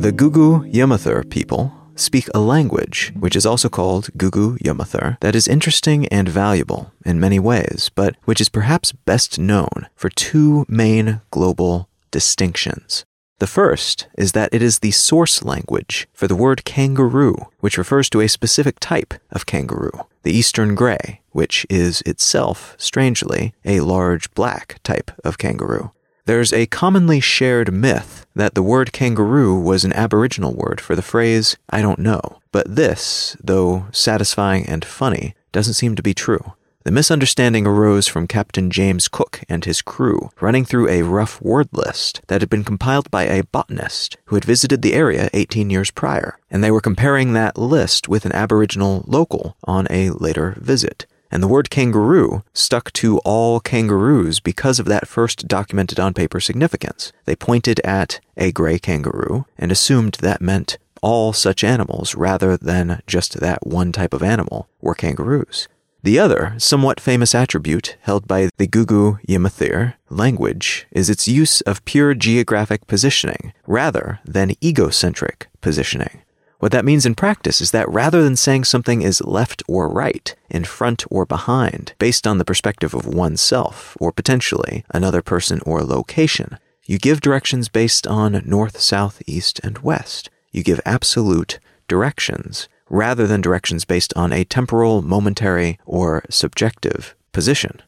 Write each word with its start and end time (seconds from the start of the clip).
The 0.00 0.12
Guugu 0.12 0.72
Yimithirr 0.72 1.28
people 1.28 1.72
speak 1.94 2.28
a 2.34 2.40
language 2.40 3.12
which 3.18 3.36
is 3.36 3.44
also 3.44 3.68
called 3.68 4.08
Guugu 4.16 4.58
Yimithirr 4.58 5.20
that 5.20 5.34
is 5.34 5.46
interesting 5.46 6.06
and 6.08 6.28
valuable 6.28 6.92
in 7.04 7.20
many 7.20 7.38
ways, 7.38 7.90
but 7.94 8.16
which 8.24 8.40
is 8.40 8.48
perhaps 8.48 8.92
best 8.92 9.38
known 9.38 9.88
for 9.94 10.08
two 10.08 10.64
main 10.68 11.20
global 11.30 11.90
distinctions. 12.10 13.04
The 13.40 13.46
first 13.46 14.06
is 14.18 14.32
that 14.32 14.52
it 14.52 14.60
is 14.60 14.78
the 14.78 14.90
source 14.90 15.42
language 15.42 16.06
for 16.12 16.28
the 16.28 16.36
word 16.36 16.66
kangaroo, 16.66 17.46
which 17.60 17.78
refers 17.78 18.10
to 18.10 18.20
a 18.20 18.28
specific 18.28 18.78
type 18.80 19.14
of 19.30 19.46
kangaroo, 19.46 20.06
the 20.24 20.32
eastern 20.32 20.74
gray, 20.74 21.22
which 21.30 21.66
is 21.70 22.02
itself, 22.02 22.74
strangely, 22.76 23.54
a 23.64 23.80
large 23.80 24.30
black 24.34 24.78
type 24.82 25.10
of 25.24 25.38
kangaroo. 25.38 25.90
There's 26.26 26.52
a 26.52 26.66
commonly 26.66 27.18
shared 27.18 27.72
myth 27.72 28.26
that 28.34 28.54
the 28.54 28.62
word 28.62 28.92
kangaroo 28.92 29.58
was 29.58 29.86
an 29.86 29.94
Aboriginal 29.94 30.54
word 30.54 30.78
for 30.78 30.94
the 30.94 31.00
phrase, 31.00 31.56
I 31.70 31.80
don't 31.80 31.98
know. 31.98 32.40
But 32.52 32.76
this, 32.76 33.38
though 33.42 33.86
satisfying 33.90 34.66
and 34.66 34.84
funny, 34.84 35.34
doesn't 35.50 35.74
seem 35.74 35.96
to 35.96 36.02
be 36.02 36.12
true. 36.12 36.52
The 36.90 36.94
misunderstanding 36.94 37.68
arose 37.68 38.08
from 38.08 38.26
Captain 38.26 38.68
James 38.68 39.06
Cook 39.06 39.44
and 39.48 39.64
his 39.64 39.80
crew 39.80 40.30
running 40.40 40.64
through 40.64 40.88
a 40.88 41.02
rough 41.02 41.40
word 41.40 41.68
list 41.70 42.20
that 42.26 42.42
had 42.42 42.50
been 42.50 42.64
compiled 42.64 43.08
by 43.12 43.26
a 43.26 43.44
botanist 43.44 44.16
who 44.24 44.34
had 44.34 44.44
visited 44.44 44.82
the 44.82 44.94
area 44.94 45.30
18 45.32 45.70
years 45.70 45.92
prior, 45.92 46.36
and 46.50 46.64
they 46.64 46.70
were 46.72 46.80
comparing 46.80 47.32
that 47.32 47.56
list 47.56 48.08
with 48.08 48.24
an 48.24 48.32
Aboriginal 48.32 49.04
local 49.06 49.56
on 49.62 49.86
a 49.88 50.10
later 50.10 50.56
visit 50.58 51.06
and 51.30 51.40
the 51.40 51.46
word 51.46 51.70
kangaroo 51.70 52.42
stuck 52.52 52.92
to 52.94 53.18
all 53.18 53.60
kangaroos 53.60 54.40
because 54.40 54.80
of 54.80 54.86
that 54.86 55.06
first 55.06 55.46
documented 55.46 56.00
on 56.00 56.12
paper 56.12 56.40
significance. 56.40 57.12
They 57.24 57.36
pointed 57.36 57.78
at 57.84 58.18
a 58.36 58.50
gray 58.50 58.80
kangaroo 58.80 59.46
and 59.56 59.70
assumed 59.70 60.14
that 60.22 60.42
meant 60.42 60.76
all 61.02 61.32
such 61.32 61.62
animals 61.62 62.16
rather 62.16 62.56
than 62.56 63.00
just 63.06 63.38
that 63.38 63.64
one 63.64 63.92
type 63.92 64.12
of 64.12 64.24
animal 64.24 64.68
were 64.80 64.96
kangaroos. 64.96 65.68
The 66.02 66.18
other, 66.18 66.54
somewhat 66.56 66.98
famous 66.98 67.34
attribute 67.34 67.98
held 68.00 68.26
by 68.26 68.48
the 68.56 68.66
Guugu 68.66 69.20
Yimithirr 69.28 69.94
language 70.08 70.86
is 70.90 71.10
its 71.10 71.28
use 71.28 71.60
of 71.62 71.84
pure 71.84 72.14
geographic 72.14 72.86
positioning 72.86 73.52
rather 73.66 74.18
than 74.24 74.54
egocentric 74.64 75.48
positioning. 75.60 76.22
What 76.58 76.72
that 76.72 76.86
means 76.86 77.04
in 77.04 77.14
practice 77.14 77.60
is 77.60 77.70
that 77.72 77.88
rather 77.88 78.22
than 78.22 78.36
saying 78.36 78.64
something 78.64 79.02
is 79.02 79.22
left 79.22 79.62
or 79.68 79.88
right, 79.88 80.34
in 80.48 80.64
front 80.64 81.04
or 81.10 81.26
behind, 81.26 81.92
based 81.98 82.26
on 82.26 82.38
the 82.38 82.46
perspective 82.46 82.94
of 82.94 83.06
oneself, 83.06 83.94
or 84.00 84.10
potentially 84.10 84.84
another 84.90 85.20
person 85.20 85.60
or 85.66 85.82
location, 85.82 86.58
you 86.84 86.98
give 86.98 87.20
directions 87.20 87.68
based 87.68 88.06
on 88.06 88.42
north, 88.46 88.80
south, 88.80 89.22
east, 89.26 89.60
and 89.62 89.78
west. 89.78 90.30
You 90.50 90.62
give 90.62 90.80
absolute 90.86 91.58
directions 91.88 92.68
rather 92.90 93.26
than 93.26 93.40
directions 93.40 93.86
based 93.86 94.12
on 94.14 94.32
a 94.32 94.44
temporal, 94.44 95.00
momentary, 95.00 95.78
or 95.86 96.24
subjective 96.28 97.14
position. 97.32 97.80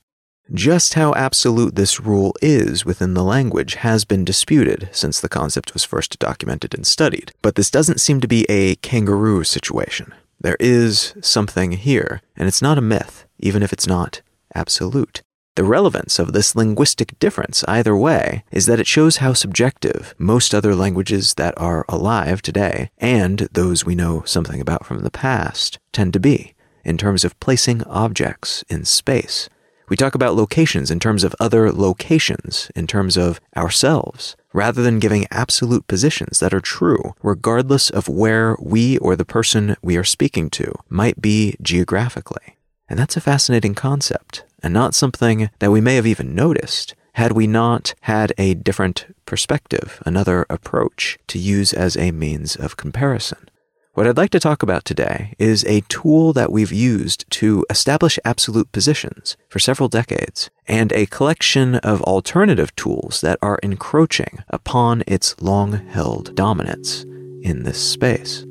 Just 0.53 0.95
how 0.95 1.15
absolute 1.15 1.77
this 1.77 2.01
rule 2.01 2.35
is 2.43 2.85
within 2.85 3.15
the 3.15 3.25
language 3.25 3.75
has 3.77 4.05
been 4.05 4.25
disputed 4.25 4.89
since 4.93 5.21
the 5.21 5.29
concept 5.29 5.73
was 5.73 5.85
first 5.85 6.19
documented 6.19 6.75
and 6.75 6.87
studied, 6.87 7.33
but 7.43 7.55
this 7.55 7.71
doesn't 7.71 8.01
seem 8.01 8.21
to 8.21 8.29
be 8.29 8.45
a 8.49 8.77
kangaroo 8.77 9.45
situation. 9.45 10.13
There 10.41 10.57
is 10.59 11.15
something 11.21 11.73
here, 11.73 12.21
and 12.37 12.49
it's 12.49 12.63
not 12.63 12.79
a 12.79 12.83
myth, 12.83 13.25
even 13.39 13.63
if 13.63 13.73
it's 13.73 13.87
not 13.87 14.21
absolute. 14.55 15.23
The 15.55 15.65
relevance 15.65 16.19
of 16.19 16.33
this 16.33 16.57
linguistic 16.57 17.19
difference, 17.19 17.63
either 17.69 17.95
way, 17.95 18.43
is 18.51 18.65
that 18.65 18.81
it 18.81 18.87
shows 18.87 19.19
how 19.19 19.35
subjective 19.35 20.15
most 20.17 20.55
other 20.55 20.75
languages 20.75 21.35
that 21.35 21.53
are 21.59 21.85
alive 21.91 22.41
today, 22.41 22.91
and 22.97 23.41
those 23.53 23.85
we 23.85 23.95
know 23.95 24.23
something 24.25 24.63
about 24.63 24.87
from 24.87 25.03
the 25.03 25.11
past, 25.11 25.79
tend 25.93 26.15
to 26.15 26.21
be, 26.21 26.55
in 26.87 26.97
terms 26.97 27.23
of 27.23 27.39
placing 27.39 27.85
objects 27.85 28.65
in 28.71 28.87
space. 28.87 29.51
We 29.91 29.97
talk 29.97 30.15
about 30.15 30.37
locations 30.37 30.91
in 30.91 30.99
terms 30.99 31.23
of 31.23 31.37
other 31.39 31.71
locations, 31.71 32.71
in 32.75 32.87
terms 32.87 33.19
of 33.19 33.39
ourselves, 33.55 34.37
rather 34.55 34.83
than 34.83 35.01
giving 35.01 35.27
absolute 35.31 35.87
positions 35.87 36.41
that 36.41 36.55
are 36.55 36.61
true, 36.61 37.13
regardless 37.23 37.91
of 37.91 38.09
where 38.09 38.57
we 38.59 38.97
or 38.99 39.17
the 39.17 39.27
person 39.27 39.77
we 39.83 39.99
are 39.99 40.05
speaking 40.05 40.49
to 40.49 40.73
might 40.89 41.21
be 41.21 41.57
geographically. 41.61 42.57
And 42.89 42.99
that's 42.99 43.19
a 43.19 43.21
fascinating 43.21 43.75
concept, 43.75 44.45
and 44.63 44.73
not 44.73 44.95
something 44.95 45.51
that 45.59 45.71
we 45.71 45.81
may 45.81 45.97
have 45.97 46.07
even 46.07 46.35
noticed 46.35 46.95
had 47.15 47.33
we 47.33 47.47
not 47.47 47.95
had 48.03 48.33
a 48.39 48.55
different 48.55 49.07
perspective, 49.27 50.03
another 50.07 50.47
approach 50.49 51.19
to 51.27 51.39
use 51.39 51.73
as 51.73 51.97
a 51.97 52.11
means 52.11 52.57
of 52.57 52.77
comparison. 52.77 53.49
What 53.95 54.07
I'd 54.07 54.17
like 54.17 54.31
to 54.31 54.41
talk 54.41 54.63
about 54.63 54.87
today 54.87 55.35
is 55.39 55.67
a 55.67 55.83
tool 55.83 56.33
that 56.33 56.51
we've 56.51 56.73
used 56.73 57.31
to 57.33 57.67
establish 57.69 58.19
absolute 58.25 58.73
positions 58.73 59.37
for 59.51 59.59
several 59.59 59.91
decades, 59.91 60.49
and 60.67 60.91
a 60.95 61.05
collection 61.05 61.75
of 61.75 62.01
alternative 62.03 62.75
tools 62.75 63.21
that 63.21 63.39
are 63.43 63.59
encroaching 63.63 64.39
upon 64.49 65.03
its 65.07 65.39
long 65.43 65.73
held 65.89 66.35
dominance 66.35 67.05
in 67.43 67.65
this 67.65 67.87
space. 67.87 68.47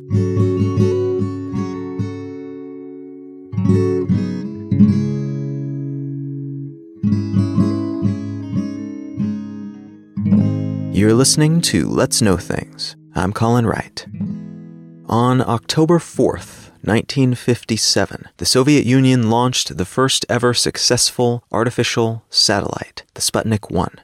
You're 11.01 11.15
listening 11.15 11.61
to 11.61 11.89
Let's 11.89 12.21
Know 12.21 12.37
Things. 12.37 12.95
I'm 13.15 13.33
Colin 13.33 13.65
Wright. 13.65 14.05
On 15.07 15.41
October 15.41 15.97
4th, 15.97 16.69
1957, 16.83 18.25
the 18.37 18.45
Soviet 18.45 18.85
Union 18.85 19.31
launched 19.31 19.77
the 19.77 19.85
first 19.85 20.27
ever 20.29 20.53
successful 20.53 21.43
artificial 21.51 22.23
satellite, 22.29 23.01
the 23.15 23.21
Sputnik 23.21 23.71
1. 23.71 23.95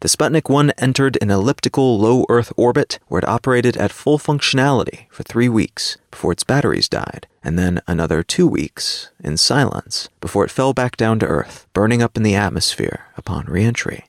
The 0.00 0.08
Sputnik 0.08 0.48
1 0.48 0.70
entered 0.78 1.18
an 1.20 1.30
elliptical 1.30 1.98
low 1.98 2.24
Earth 2.30 2.54
orbit 2.56 3.00
where 3.08 3.18
it 3.18 3.28
operated 3.28 3.76
at 3.76 3.92
full 3.92 4.18
functionality 4.18 5.10
for 5.10 5.24
three 5.24 5.50
weeks 5.50 5.98
before 6.10 6.32
its 6.32 6.42
batteries 6.42 6.88
died, 6.88 7.26
and 7.44 7.58
then 7.58 7.82
another 7.86 8.22
two 8.22 8.46
weeks 8.46 9.10
in 9.22 9.36
silence 9.36 10.08
before 10.22 10.46
it 10.46 10.50
fell 10.50 10.72
back 10.72 10.96
down 10.96 11.18
to 11.18 11.26
Earth, 11.26 11.66
burning 11.74 12.00
up 12.00 12.16
in 12.16 12.22
the 12.22 12.34
atmosphere 12.34 13.08
upon 13.18 13.44
reentry. 13.44 14.06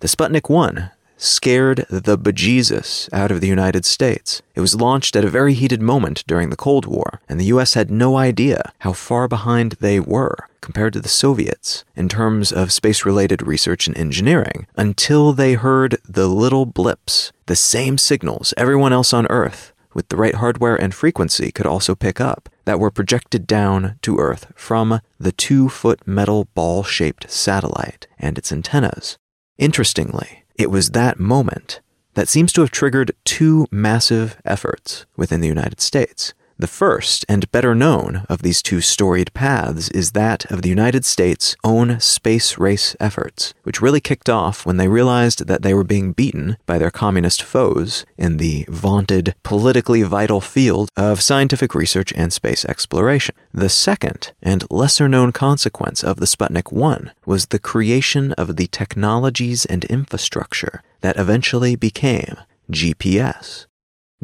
The 0.00 0.08
Sputnik 0.08 0.50
1 0.50 0.90
scared 1.16 1.86
the 1.88 2.18
bejesus 2.18 3.08
out 3.12 3.30
of 3.30 3.40
the 3.40 3.48
United 3.48 3.84
States. 3.84 4.42
It 4.54 4.60
was 4.60 4.74
launched 4.74 5.16
at 5.16 5.24
a 5.24 5.30
very 5.30 5.54
heated 5.54 5.80
moment 5.80 6.24
during 6.26 6.50
the 6.50 6.56
Cold 6.56 6.86
War, 6.86 7.20
and 7.28 7.40
the 7.40 7.46
US 7.46 7.74
had 7.74 7.90
no 7.90 8.16
idea 8.16 8.72
how 8.80 8.92
far 8.92 9.28
behind 9.28 9.72
they 9.80 10.00
were 10.00 10.48
compared 10.60 10.92
to 10.94 11.00
the 11.00 11.08
Soviets 11.08 11.84
in 11.94 12.08
terms 12.08 12.52
of 12.52 12.72
space 12.72 13.04
related 13.04 13.46
research 13.46 13.86
and 13.86 13.96
engineering 13.96 14.66
until 14.76 15.32
they 15.32 15.54
heard 15.54 15.98
the 16.08 16.26
little 16.26 16.66
blips, 16.66 17.32
the 17.46 17.56
same 17.56 17.98
signals 17.98 18.52
everyone 18.56 18.92
else 18.92 19.12
on 19.12 19.26
Earth 19.28 19.72
with 19.96 20.08
the 20.08 20.16
right 20.16 20.34
hardware 20.34 20.76
and 20.76 20.94
frequency 20.94 21.50
could 21.50 21.64
also 21.66 21.94
pick 21.94 22.20
up 22.20 22.50
that 22.66 22.78
were 22.78 22.90
projected 22.90 23.46
down 23.46 23.98
to 24.02 24.18
Earth 24.18 24.52
from 24.54 25.00
the 25.18 25.32
two 25.32 25.70
foot 25.70 26.06
metal 26.06 26.48
ball 26.54 26.82
shaped 26.82 27.30
satellite 27.30 28.06
and 28.18 28.36
its 28.36 28.52
antennas. 28.52 29.16
Interestingly, 29.56 30.44
it 30.58 30.70
was 30.70 30.90
that 30.90 31.18
moment 31.18 31.80
that 32.14 32.28
seems 32.28 32.52
to 32.52 32.62
have 32.62 32.70
triggered 32.70 33.12
two 33.24 33.66
massive 33.70 34.40
efforts 34.44 35.06
within 35.16 35.40
the 35.40 35.48
United 35.48 35.80
States. 35.80 36.32
The 36.58 36.66
first 36.66 37.26
and 37.28 37.50
better 37.52 37.74
known 37.74 38.24
of 38.30 38.40
these 38.40 38.62
two 38.62 38.80
storied 38.80 39.34
paths 39.34 39.90
is 39.90 40.12
that 40.12 40.50
of 40.50 40.62
the 40.62 40.70
United 40.70 41.04
States' 41.04 41.54
own 41.62 42.00
space 42.00 42.56
race 42.56 42.96
efforts, 42.98 43.52
which 43.62 43.82
really 43.82 44.00
kicked 44.00 44.30
off 44.30 44.64
when 44.64 44.78
they 44.78 44.88
realized 44.88 45.48
that 45.48 45.60
they 45.60 45.74
were 45.74 45.84
being 45.84 46.12
beaten 46.12 46.56
by 46.64 46.78
their 46.78 46.90
communist 46.90 47.42
foes 47.42 48.06
in 48.16 48.38
the 48.38 48.64
vaunted, 48.70 49.34
politically 49.42 50.02
vital 50.02 50.40
field 50.40 50.88
of 50.96 51.20
scientific 51.20 51.74
research 51.74 52.10
and 52.16 52.32
space 52.32 52.64
exploration. 52.64 53.34
The 53.52 53.68
second 53.68 54.32
and 54.42 54.64
lesser 54.70 55.10
known 55.10 55.32
consequence 55.32 56.02
of 56.02 56.20
the 56.20 56.26
Sputnik 56.26 56.72
1 56.72 57.12
was 57.26 57.46
the 57.46 57.58
creation 57.58 58.32
of 58.32 58.56
the 58.56 58.68
technologies 58.68 59.66
and 59.66 59.84
infrastructure 59.84 60.82
that 61.02 61.18
eventually 61.18 61.76
became 61.76 62.38
GPS. 62.70 63.66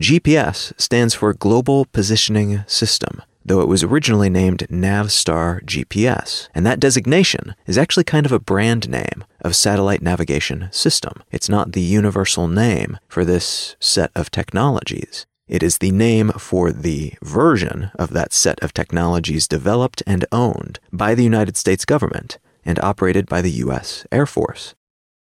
GPS 0.01 0.73
stands 0.81 1.15
for 1.15 1.35
Global 1.35 1.85
Positioning 1.85 2.65
System, 2.67 3.23
though 3.45 3.61
it 3.61 3.69
was 3.69 3.83
originally 3.83 4.31
named 4.31 4.67
Navstar 4.71 5.63
GPS, 5.65 6.49
and 6.55 6.65
that 6.65 6.81
designation 6.81 7.55
is 7.67 7.77
actually 7.77 8.05
kind 8.05 8.25
of 8.25 8.33
a 8.33 8.41
brand 8.41 8.89
name 8.89 9.25
of 9.43 9.55
satellite 9.55 10.01
navigation 10.01 10.69
system. 10.73 11.23
It's 11.31 11.49
not 11.49 11.73
the 11.73 11.83
universal 11.83 12.49
name 12.49 12.99
for 13.07 13.25
this 13.25 13.77
set 13.81 14.11
of 14.17 14.31
technologies. 14.31 15.27
It 15.47 15.63
is 15.63 15.79
the 15.79 15.91
name 15.91 16.31
for 16.39 16.73
the 16.73 17.13
version 17.23 17.91
of 17.97 18.11
that 18.15 18.33
set 18.33 18.63
of 18.63 18.73
technologies 18.73 19.47
developed 19.47 20.03
and 20.07 20.25
owned 20.33 20.81
by 20.91 21.15
the 21.15 21.25
United 21.25 21.59
States 21.59 21.85
government 21.85 22.39
and 22.65 22.79
operated 22.79 23.27
by 23.27 23.43
the 23.43 23.51
U.S. 23.51 24.07
Air 24.11 24.25
Force. 24.25 24.75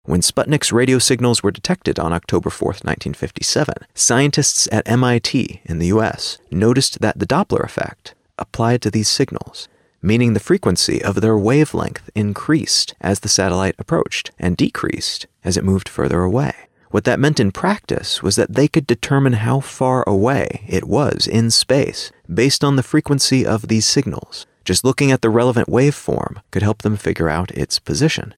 When 0.06 0.20
Sputnik's 0.20 0.70
radio 0.70 0.98
signals 0.98 1.42
were 1.42 1.50
detected 1.50 1.98
on 1.98 2.12
October 2.12 2.50
4, 2.50 2.66
1957, 2.68 3.74
scientists 3.94 4.68
at 4.70 4.86
MIT 4.86 5.62
in 5.64 5.78
the 5.78 5.86
US 5.86 6.36
noticed 6.50 7.00
that 7.00 7.18
the 7.18 7.26
Doppler 7.26 7.64
effect 7.64 8.14
applied 8.38 8.82
to 8.82 8.90
these 8.90 9.08
signals, 9.08 9.66
meaning 10.02 10.34
the 10.34 10.40
frequency 10.40 11.02
of 11.02 11.22
their 11.22 11.38
wavelength 11.38 12.10
increased 12.14 12.94
as 13.00 13.20
the 13.20 13.30
satellite 13.30 13.76
approached 13.78 14.30
and 14.38 14.58
decreased 14.58 15.26
as 15.42 15.56
it 15.56 15.64
moved 15.64 15.88
further 15.88 16.20
away. 16.20 16.52
What 16.90 17.04
that 17.04 17.18
meant 17.18 17.40
in 17.40 17.50
practice 17.50 18.22
was 18.22 18.36
that 18.36 18.52
they 18.52 18.68
could 18.68 18.86
determine 18.86 19.32
how 19.32 19.60
far 19.60 20.04
away 20.06 20.66
it 20.68 20.84
was 20.84 21.26
in 21.26 21.50
space 21.50 22.12
based 22.32 22.62
on 22.62 22.76
the 22.76 22.82
frequency 22.82 23.46
of 23.46 23.68
these 23.68 23.86
signals. 23.86 24.44
Just 24.66 24.84
looking 24.84 25.10
at 25.10 25.22
the 25.22 25.30
relevant 25.30 25.68
waveform 25.68 26.42
could 26.50 26.62
help 26.62 26.82
them 26.82 26.98
figure 26.98 27.30
out 27.30 27.50
its 27.52 27.78
position. 27.78 28.34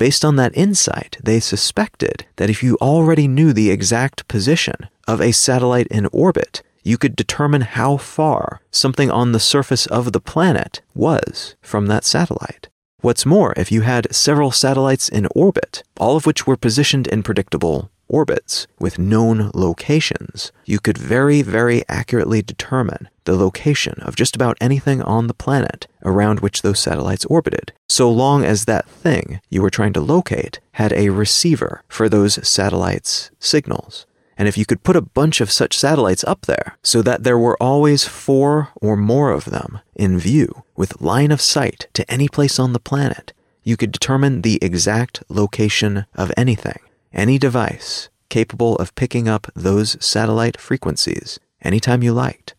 Based 0.00 0.24
on 0.24 0.36
that 0.36 0.56
insight, 0.56 1.18
they 1.22 1.40
suspected 1.40 2.24
that 2.36 2.48
if 2.48 2.62
you 2.62 2.78
already 2.80 3.28
knew 3.28 3.52
the 3.52 3.68
exact 3.68 4.26
position 4.28 4.88
of 5.06 5.20
a 5.20 5.30
satellite 5.30 5.88
in 5.88 6.06
orbit, 6.10 6.62
you 6.82 6.96
could 6.96 7.14
determine 7.14 7.60
how 7.60 7.98
far 7.98 8.62
something 8.70 9.10
on 9.10 9.32
the 9.32 9.38
surface 9.38 9.84
of 9.84 10.12
the 10.12 10.20
planet 10.20 10.80
was 10.94 11.54
from 11.60 11.84
that 11.88 12.06
satellite. 12.06 12.70
What's 13.02 13.26
more, 13.26 13.52
if 13.58 13.70
you 13.70 13.82
had 13.82 14.14
several 14.14 14.50
satellites 14.52 15.10
in 15.10 15.28
orbit, 15.34 15.82
all 15.98 16.16
of 16.16 16.24
which 16.24 16.46
were 16.46 16.56
positioned 16.56 17.06
in 17.06 17.22
predictable 17.22 17.90
orbits 18.10 18.66
with 18.78 18.98
known 18.98 19.50
locations, 19.54 20.52
you 20.66 20.78
could 20.78 20.98
very, 20.98 21.40
very 21.40 21.82
accurately 21.88 22.42
determine 22.42 23.08
the 23.24 23.36
location 23.36 23.94
of 24.02 24.16
just 24.16 24.34
about 24.36 24.58
anything 24.60 25.00
on 25.02 25.26
the 25.26 25.34
planet 25.34 25.86
around 26.04 26.40
which 26.40 26.62
those 26.62 26.80
satellites 26.80 27.24
orbited, 27.26 27.72
so 27.88 28.10
long 28.10 28.44
as 28.44 28.64
that 28.64 28.88
thing 28.88 29.40
you 29.48 29.62
were 29.62 29.70
trying 29.70 29.92
to 29.92 30.00
locate 30.00 30.60
had 30.72 30.92
a 30.92 31.10
receiver 31.10 31.82
for 31.88 32.08
those 32.08 32.46
satellites' 32.46 33.30
signals. 33.38 34.06
And 34.36 34.48
if 34.48 34.56
you 34.56 34.64
could 34.64 34.82
put 34.82 34.96
a 34.96 35.02
bunch 35.02 35.40
of 35.40 35.50
such 35.50 35.76
satellites 35.76 36.24
up 36.24 36.46
there 36.46 36.78
so 36.82 37.02
that 37.02 37.24
there 37.24 37.38
were 37.38 37.62
always 37.62 38.04
four 38.06 38.70
or 38.76 38.96
more 38.96 39.30
of 39.30 39.44
them 39.44 39.80
in 39.94 40.18
view 40.18 40.64
with 40.76 41.00
line 41.00 41.30
of 41.30 41.42
sight 41.42 41.88
to 41.92 42.10
any 42.10 42.26
place 42.26 42.58
on 42.58 42.72
the 42.72 42.80
planet, 42.80 43.34
you 43.62 43.76
could 43.76 43.92
determine 43.92 44.40
the 44.40 44.58
exact 44.62 45.22
location 45.28 46.06
of 46.14 46.32
anything 46.36 46.78
any 47.12 47.38
device 47.38 48.08
capable 48.28 48.76
of 48.76 48.94
picking 48.94 49.28
up 49.28 49.48
those 49.54 49.96
satellite 50.04 50.58
frequencies 50.58 51.38
anytime 51.62 52.02
you 52.02 52.12
liked. 52.12 52.54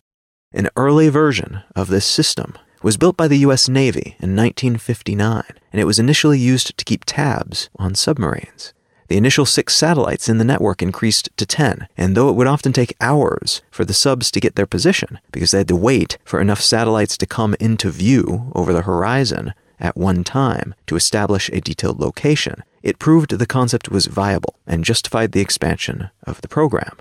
An 0.54 0.70
early 0.76 1.10
version 1.10 1.64
of 1.76 1.88
this 1.88 2.06
system 2.06 2.58
was 2.84 2.98
built 2.98 3.16
by 3.16 3.28
the 3.28 3.38
US 3.40 3.70
Navy 3.70 4.16
in 4.20 4.36
1959, 4.36 5.44
and 5.72 5.82
it 5.82 5.86
was 5.86 6.00
initially 6.00 6.40
used 6.40 6.78
to 6.78 6.86
keep 6.86 7.06
tabs 7.06 7.70
on 7.78 7.96
submarines. 7.96 8.74
The 9.08 9.18
initial 9.18 9.46
six 9.46 9.74
satellites 9.76 10.30
in 10.30 10.38
the 10.38 10.46
network 10.46 10.82
increased 10.82 11.30
to 11.36 11.46
10, 11.46 11.88
and 11.98 12.16
though 12.16 12.30
it 12.30 12.36
would 12.36 12.48
often 12.48 12.72
take 12.72 12.96
hours 13.02 13.62
for 13.70 13.84
the 13.84 13.94
subs 13.94 14.32
to 14.32 14.40
get 14.40 14.56
their 14.56 14.66
position 14.66 15.20
because 15.32 15.52
they 15.52 15.60
had 15.60 15.68
to 15.68 15.76
wait 15.76 16.18
for 16.24 16.40
enough 16.40 16.62
satellites 16.62 17.18
to 17.18 17.26
come 17.26 17.56
into 17.60 17.90
view 17.90 18.52
over 18.56 18.72
the 18.72 18.84
horizon 18.84 19.54
at 19.82 19.98
one 19.98 20.24
time 20.24 20.74
to 20.88 20.96
establish 20.96 21.50
a 21.50 21.60
detailed 21.60 22.00
location, 22.00 22.64
it 22.84 23.00
proved 23.00 23.32
the 23.32 23.46
concept 23.46 23.90
was 23.90 24.08
viable 24.08 24.56
and 24.66 24.84
justified 24.84 25.32
the 25.32 25.42
expansion 25.42 26.10
of 26.24 26.42
the 26.42 26.48
program. 26.48 26.98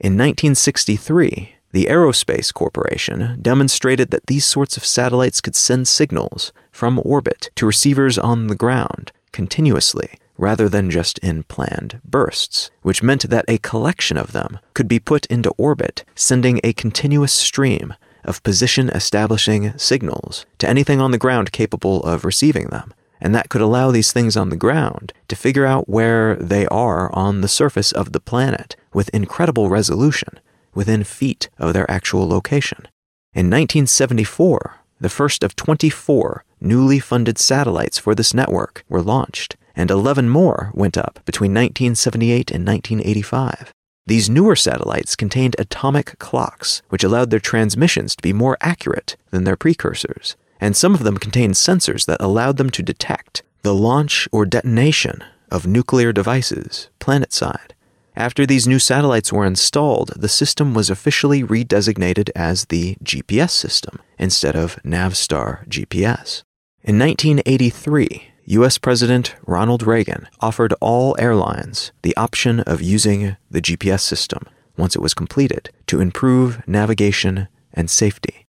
In 0.00 0.12
1963, 0.14 1.54
the 1.72 1.86
Aerospace 1.86 2.54
Corporation 2.54 3.38
demonstrated 3.42 4.10
that 4.10 4.26
these 4.26 4.44
sorts 4.44 4.76
of 4.76 4.84
satellites 4.84 5.40
could 5.40 5.56
send 5.56 5.88
signals 5.88 6.52
from 6.70 7.00
orbit 7.04 7.50
to 7.56 7.66
receivers 7.66 8.16
on 8.16 8.46
the 8.46 8.54
ground 8.54 9.10
continuously 9.32 10.18
rather 10.36 10.68
than 10.68 10.90
just 10.90 11.18
in 11.18 11.42
planned 11.44 12.00
bursts, 12.04 12.70
which 12.82 13.02
meant 13.02 13.28
that 13.30 13.44
a 13.48 13.58
collection 13.58 14.16
of 14.16 14.32
them 14.32 14.58
could 14.74 14.88
be 14.88 14.98
put 14.98 15.26
into 15.26 15.50
orbit, 15.58 16.04
sending 16.14 16.60
a 16.62 16.72
continuous 16.72 17.32
stream 17.32 17.94
of 18.24 18.42
position 18.42 18.88
establishing 18.90 19.76
signals 19.78 20.46
to 20.58 20.68
anything 20.68 21.00
on 21.00 21.10
the 21.10 21.18
ground 21.18 21.52
capable 21.52 22.02
of 22.04 22.24
receiving 22.24 22.66
them. 22.68 22.92
And 23.24 23.34
that 23.34 23.48
could 23.48 23.62
allow 23.62 23.90
these 23.90 24.12
things 24.12 24.36
on 24.36 24.50
the 24.50 24.56
ground 24.56 25.14
to 25.28 25.34
figure 25.34 25.64
out 25.64 25.88
where 25.88 26.36
they 26.36 26.66
are 26.66 27.10
on 27.14 27.40
the 27.40 27.48
surface 27.48 27.90
of 27.90 28.12
the 28.12 28.20
planet 28.20 28.76
with 28.92 29.08
incredible 29.08 29.70
resolution, 29.70 30.38
within 30.74 31.04
feet 31.04 31.48
of 31.58 31.72
their 31.72 31.90
actual 31.90 32.28
location. 32.28 32.86
In 33.32 33.46
1974, 33.46 34.74
the 35.00 35.08
first 35.08 35.42
of 35.42 35.56
24 35.56 36.44
newly 36.60 36.98
funded 36.98 37.38
satellites 37.38 37.98
for 37.98 38.14
this 38.14 38.34
network 38.34 38.84
were 38.90 39.02
launched, 39.02 39.56
and 39.74 39.90
11 39.90 40.28
more 40.28 40.70
went 40.74 40.98
up 40.98 41.20
between 41.24 41.52
1978 41.52 42.50
and 42.50 42.66
1985. 42.66 43.72
These 44.06 44.28
newer 44.28 44.54
satellites 44.54 45.16
contained 45.16 45.56
atomic 45.58 46.18
clocks, 46.18 46.82
which 46.90 47.02
allowed 47.02 47.30
their 47.30 47.40
transmissions 47.40 48.14
to 48.16 48.22
be 48.22 48.34
more 48.34 48.58
accurate 48.60 49.16
than 49.30 49.44
their 49.44 49.56
precursors, 49.56 50.36
and 50.64 50.74
some 50.74 50.94
of 50.94 51.02
them 51.02 51.18
contained 51.18 51.52
sensors 51.52 52.06
that 52.06 52.22
allowed 52.22 52.56
them 52.56 52.70
to 52.70 52.82
detect 52.82 53.42
the 53.60 53.74
launch 53.74 54.26
or 54.32 54.46
detonation 54.46 55.22
of 55.50 55.66
nuclear 55.66 56.10
devices 56.10 56.88
planetside. 56.98 57.72
After 58.16 58.46
these 58.46 58.66
new 58.66 58.78
satellites 58.78 59.30
were 59.30 59.44
installed, 59.44 60.14
the 60.16 60.26
system 60.26 60.72
was 60.72 60.88
officially 60.88 61.42
redesignated 61.42 62.30
as 62.34 62.64
the 62.64 62.96
GPS 63.04 63.50
system 63.50 64.00
instead 64.18 64.56
of 64.56 64.82
Navstar 64.82 65.68
GPS. 65.68 66.44
In 66.82 66.98
1983, 66.98 68.30
US 68.46 68.78
President 68.78 69.34
Ronald 69.46 69.82
Reagan 69.82 70.28
offered 70.40 70.72
all 70.80 71.14
airlines 71.18 71.92
the 72.00 72.16
option 72.16 72.60
of 72.60 72.80
using 72.80 73.36
the 73.50 73.60
GPS 73.60 74.00
system 74.00 74.44
once 74.78 74.96
it 74.96 75.02
was 75.02 75.12
completed 75.12 75.68
to 75.88 76.00
improve 76.00 76.66
navigation 76.66 77.48
and 77.74 77.90
safety. 77.90 78.43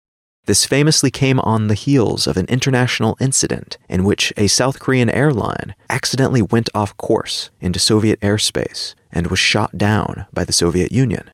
This 0.46 0.66
famously 0.66 1.10
came 1.10 1.40
on 1.40 1.68
the 1.68 1.74
heels 1.74 2.28
of 2.28 2.36
an 2.36 2.48
international 2.48 3.16
incident 3.22 3.78
in 3.88 4.04
which 4.04 4.34
a 4.36 4.48
South 4.48 4.78
Korean 4.78 5.10
airline 5.10 5.74
accidentally 5.90 6.42
went 6.42 6.70
off 6.76 6.98
course 6.98 7.50
into 7.62 7.80
Soviet 7.80 8.20
airspace 8.20 8.94
and 9.10 9.28
was 9.28 9.40
shot 9.40 9.78
down 9.78 10.26
by 10.34 10.44
the 10.44 10.52
Soviet 10.52 10.92
Union. 10.92 11.32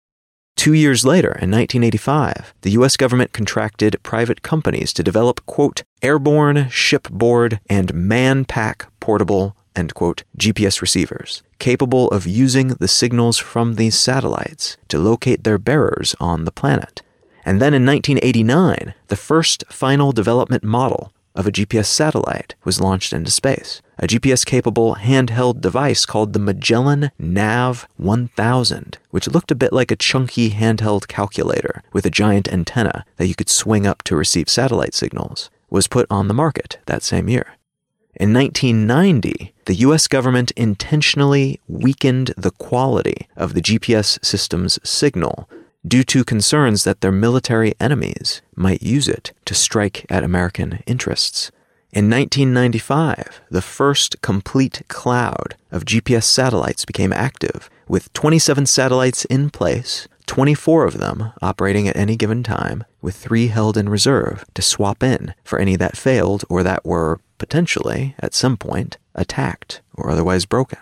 Two 0.55 0.73
years 0.73 1.05
later, 1.05 1.29
in 1.29 1.49
1985, 1.49 2.53
the 2.61 2.71
US 2.71 2.97
government 2.97 3.33
contracted 3.33 3.97
private 4.03 4.43
companies 4.43 4.93
to 4.93 5.01
develop, 5.01 5.43
quote, 5.47 5.81
airborne, 6.03 6.69
shipboard, 6.69 7.59
and 7.67 7.91
man 7.95 8.45
pack 8.45 8.91
portable, 8.99 9.55
end 9.75 9.95
quote, 9.95 10.23
GPS 10.37 10.81
receivers, 10.81 11.41
capable 11.57 12.09
of 12.09 12.27
using 12.27 12.67
the 12.79 12.87
signals 12.87 13.39
from 13.39 13.73
these 13.73 13.97
satellites 13.97 14.77
to 14.89 14.99
locate 14.99 15.45
their 15.45 15.57
bearers 15.57 16.15
on 16.19 16.45
the 16.45 16.51
planet. 16.51 17.01
And 17.49 17.59
then 17.59 17.73
in 17.73 17.83
1989, 17.83 18.93
the 19.07 19.15
first 19.15 19.63
final 19.69 20.11
development 20.11 20.63
model 20.63 21.11
of 21.33 21.47
a 21.47 21.51
GPS 21.51 21.87
satellite 21.87 22.53
was 22.63 22.79
launched 22.79 23.11
into 23.11 23.31
space, 23.31 23.81
a 23.97 24.05
GPS 24.05 24.45
capable 24.45 24.97
handheld 24.97 25.59
device 25.59 26.05
called 26.05 26.33
the 26.33 26.39
Magellan 26.39 27.09
Nav 27.17 27.87
1000, 27.97 28.99
which 29.09 29.27
looked 29.27 29.49
a 29.49 29.55
bit 29.55 29.73
like 29.73 29.89
a 29.89 29.95
chunky 29.95 30.51
handheld 30.51 31.07
calculator 31.07 31.81
with 31.91 32.05
a 32.05 32.11
giant 32.11 32.47
antenna 32.53 33.03
that 33.17 33.25
you 33.25 33.33
could 33.33 33.49
swing 33.49 33.87
up 33.87 34.03
to 34.03 34.15
receive 34.15 34.47
satellite 34.47 34.93
signals, 34.93 35.49
was 35.71 35.87
put 35.87 36.05
on 36.11 36.27
the 36.27 36.35
market 36.35 36.77
that 36.85 37.01
same 37.01 37.27
year. 37.27 37.55
In 38.13 38.31
1990, 38.31 39.55
the 39.65 39.75
US 39.87 40.07
government 40.07 40.51
intentionally 40.51 41.59
weakened 41.67 42.31
the 42.37 42.51
quality 42.51 43.27
of 43.35 43.55
the 43.55 43.61
GPS 43.61 44.23
system's 44.23 44.77
signal 44.87 45.49
due 45.87 46.03
to 46.03 46.23
concerns 46.23 46.83
that 46.83 47.01
their 47.01 47.11
military 47.11 47.73
enemies 47.79 48.41
might 48.55 48.83
use 48.83 49.07
it 49.07 49.31
to 49.45 49.55
strike 49.55 50.05
at 50.09 50.23
American 50.23 50.83
interests. 50.85 51.51
In 51.91 52.09
1995, 52.09 53.41
the 53.49 53.63
first 53.63 54.21
complete 54.21 54.83
cloud 54.89 55.55
of 55.71 55.85
GPS 55.85 56.23
satellites 56.23 56.85
became 56.85 57.11
active, 57.11 57.69
with 57.87 58.13
27 58.13 58.67
satellites 58.67 59.25
in 59.25 59.49
place, 59.49 60.07
24 60.27 60.85
of 60.85 60.99
them 60.99 61.31
operating 61.41 61.87
at 61.87 61.95
any 61.95 62.15
given 62.15 62.43
time, 62.43 62.83
with 63.01 63.15
three 63.15 63.47
held 63.47 63.75
in 63.75 63.89
reserve 63.89 64.45
to 64.53 64.61
swap 64.61 65.01
in 65.01 65.33
for 65.43 65.57
any 65.57 65.75
that 65.75 65.97
failed 65.97 66.45
or 66.47 66.61
that 66.61 66.85
were, 66.85 67.19
potentially, 67.39 68.13
at 68.19 68.35
some 68.35 68.55
point, 68.55 68.99
attacked 69.15 69.81
or 69.95 70.11
otherwise 70.11 70.45
broken. 70.45 70.77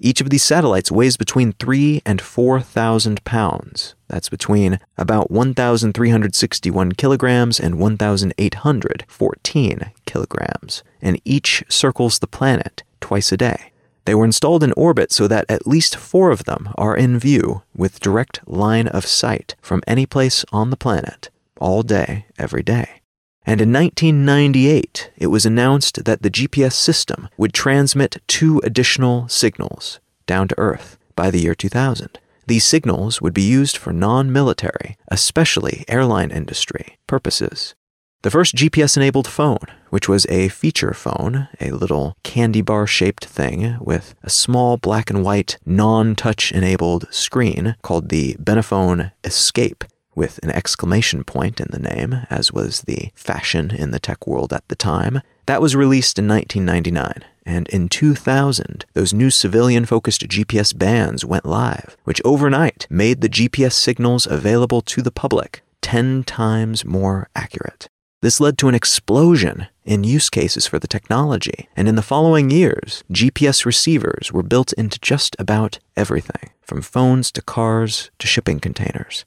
Each 0.00 0.20
of 0.20 0.30
these 0.30 0.44
satellites 0.44 0.92
weighs 0.92 1.16
between 1.16 1.54
3 1.54 2.02
and 2.06 2.20
4,000 2.20 3.24
pounds. 3.24 3.96
That's 4.06 4.28
between 4.28 4.78
about 4.96 5.28
1,361 5.30 6.92
kilograms 6.92 7.58
and 7.58 7.80
1,814 7.80 9.90
kilograms, 10.06 10.84
and 11.02 11.20
each 11.24 11.64
circles 11.68 12.20
the 12.20 12.28
planet 12.28 12.84
twice 13.00 13.32
a 13.32 13.36
day. 13.36 13.72
They 14.04 14.14
were 14.14 14.24
installed 14.24 14.62
in 14.62 14.72
orbit 14.72 15.10
so 15.12 15.28
that 15.28 15.44
at 15.48 15.66
least 15.66 15.96
four 15.96 16.30
of 16.30 16.44
them 16.44 16.68
are 16.76 16.96
in 16.96 17.18
view 17.18 17.62
with 17.76 18.00
direct 18.00 18.40
line 18.46 18.88
of 18.88 19.04
sight 19.04 19.54
from 19.60 19.82
any 19.86 20.06
place 20.06 20.44
on 20.52 20.70
the 20.70 20.76
planet, 20.76 21.28
all 21.60 21.82
day, 21.82 22.24
every 22.38 22.62
day. 22.62 23.02
And 23.48 23.62
in 23.62 23.72
1998, 23.72 25.10
it 25.16 25.28
was 25.28 25.46
announced 25.46 26.04
that 26.04 26.20
the 26.20 26.30
GPS 26.30 26.74
system 26.74 27.30
would 27.38 27.54
transmit 27.54 28.20
two 28.26 28.60
additional 28.62 29.26
signals 29.26 30.00
down 30.26 30.48
to 30.48 30.58
Earth 30.58 30.98
by 31.16 31.30
the 31.30 31.40
year 31.40 31.54
2000. 31.54 32.18
These 32.46 32.66
signals 32.66 33.22
would 33.22 33.32
be 33.32 33.40
used 33.40 33.78
for 33.78 33.90
non 33.90 34.30
military, 34.30 34.98
especially 35.08 35.86
airline 35.88 36.30
industry, 36.30 36.98
purposes. 37.06 37.74
The 38.20 38.30
first 38.30 38.54
GPS 38.54 38.98
enabled 38.98 39.26
phone, 39.26 39.64
which 39.88 40.10
was 40.10 40.26
a 40.26 40.48
feature 40.48 40.92
phone, 40.92 41.48
a 41.58 41.70
little 41.70 42.18
candy 42.24 42.60
bar 42.60 42.86
shaped 42.86 43.24
thing 43.24 43.78
with 43.80 44.14
a 44.22 44.28
small 44.28 44.76
black 44.76 45.08
and 45.08 45.24
white 45.24 45.56
non 45.64 46.14
touch 46.16 46.52
enabled 46.52 47.06
screen 47.10 47.76
called 47.80 48.10
the 48.10 48.34
Benefon 48.34 49.12
Escape, 49.24 49.84
with 50.18 50.38
an 50.42 50.50
exclamation 50.50 51.24
point 51.24 51.60
in 51.60 51.68
the 51.70 51.78
name, 51.78 52.26
as 52.28 52.52
was 52.52 52.82
the 52.82 53.10
fashion 53.14 53.70
in 53.70 53.92
the 53.92 54.00
tech 54.00 54.26
world 54.26 54.52
at 54.52 54.66
the 54.68 54.76
time. 54.76 55.22
That 55.46 55.62
was 55.62 55.74
released 55.74 56.18
in 56.18 56.28
1999 56.28 57.24
and 57.48 57.66
in 57.68 57.88
2000, 57.88 58.84
those 58.92 59.14
new 59.14 59.30
civilian 59.30 59.86
focused 59.86 60.28
GPS 60.28 60.76
bands 60.76 61.24
went 61.24 61.46
live, 61.46 61.96
which 62.04 62.20
overnight 62.22 62.86
made 62.90 63.22
the 63.22 63.28
GPS 63.28 63.72
signals 63.72 64.26
available 64.26 64.82
to 64.82 65.00
the 65.00 65.10
public 65.10 65.62
10 65.80 66.24
times 66.24 66.84
more 66.84 67.30
accurate. 67.34 67.88
This 68.20 68.38
led 68.38 68.58
to 68.58 68.68
an 68.68 68.74
explosion 68.74 69.68
in 69.86 70.04
use 70.04 70.28
cases 70.28 70.66
for 70.66 70.78
the 70.78 70.88
technology, 70.88 71.70
and 71.74 71.88
in 71.88 71.94
the 71.94 72.02
following 72.02 72.50
years, 72.50 73.02
GPS 73.10 73.64
receivers 73.64 74.30
were 74.30 74.42
built 74.42 74.74
into 74.74 74.98
just 75.00 75.34
about 75.38 75.78
everything, 75.96 76.50
from 76.60 76.82
phones 76.82 77.32
to 77.32 77.40
cars 77.40 78.10
to 78.18 78.26
shipping 78.26 78.60
containers. 78.60 79.24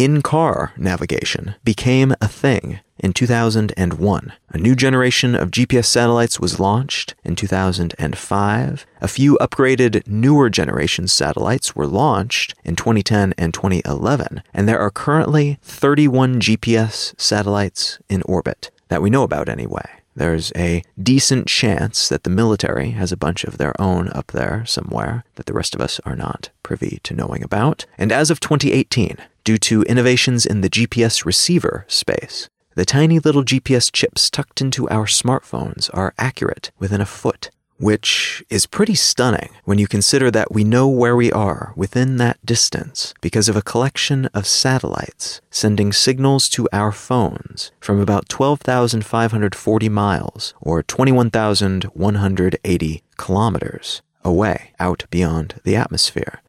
In 0.00 0.22
car 0.22 0.72
navigation 0.78 1.56
became 1.62 2.14
a 2.22 2.26
thing 2.26 2.80
in 2.98 3.12
2001. 3.12 4.32
A 4.48 4.56
new 4.56 4.74
generation 4.74 5.34
of 5.34 5.50
GPS 5.50 5.84
satellites 5.84 6.40
was 6.40 6.58
launched 6.58 7.14
in 7.22 7.36
2005. 7.36 8.86
A 9.02 9.08
few 9.08 9.36
upgraded 9.42 10.06
newer 10.06 10.48
generation 10.48 11.06
satellites 11.06 11.76
were 11.76 11.86
launched 11.86 12.54
in 12.64 12.76
2010 12.76 13.34
and 13.36 13.52
2011. 13.52 14.42
And 14.54 14.66
there 14.66 14.80
are 14.80 14.90
currently 14.90 15.58
31 15.60 16.40
GPS 16.40 17.12
satellites 17.20 17.98
in 18.08 18.22
orbit 18.22 18.70
that 18.88 19.02
we 19.02 19.10
know 19.10 19.22
about 19.22 19.50
anyway. 19.50 19.99
There's 20.14 20.52
a 20.56 20.82
decent 21.00 21.46
chance 21.46 22.08
that 22.08 22.24
the 22.24 22.30
military 22.30 22.90
has 22.90 23.12
a 23.12 23.16
bunch 23.16 23.44
of 23.44 23.58
their 23.58 23.80
own 23.80 24.08
up 24.08 24.32
there 24.32 24.64
somewhere 24.66 25.24
that 25.36 25.46
the 25.46 25.52
rest 25.52 25.74
of 25.74 25.80
us 25.80 26.00
are 26.04 26.16
not 26.16 26.50
privy 26.62 26.98
to 27.04 27.14
knowing 27.14 27.42
about. 27.42 27.86
And 27.96 28.10
as 28.10 28.30
of 28.30 28.40
2018, 28.40 29.16
due 29.44 29.58
to 29.58 29.82
innovations 29.82 30.46
in 30.46 30.60
the 30.60 30.70
GPS 30.70 31.24
receiver 31.24 31.84
space. 31.88 32.48
The 32.74 32.84
tiny 32.84 33.18
little 33.18 33.42
GPS 33.42 33.90
chips 33.92 34.30
tucked 34.30 34.60
into 34.60 34.88
our 34.88 35.06
smartphones 35.06 35.90
are 35.92 36.14
accurate 36.18 36.70
within 36.78 37.00
a 37.00 37.06
foot, 37.06 37.50
which 37.80 38.44
is 38.50 38.66
pretty 38.66 38.94
stunning 38.94 39.48
when 39.64 39.78
you 39.78 39.88
consider 39.88 40.30
that 40.30 40.52
we 40.52 40.62
know 40.62 40.86
where 40.86 41.16
we 41.16 41.32
are 41.32 41.72
within 41.74 42.18
that 42.18 42.36
distance 42.44 43.14
because 43.22 43.48
of 43.48 43.56
a 43.56 43.62
collection 43.62 44.26
of 44.34 44.46
satellites 44.46 45.40
sending 45.50 45.90
signals 45.92 46.50
to 46.50 46.68
our 46.72 46.92
phones 46.92 47.72
from 47.80 47.98
about 47.98 48.28
12,540 48.28 49.88
miles 49.88 50.52
or 50.60 50.82
21,180 50.82 53.02
kilometers 53.16 54.02
away 54.22 54.72
out 54.78 55.06
beyond 55.10 55.58
the 55.64 55.74
atmosphere. 55.74 56.42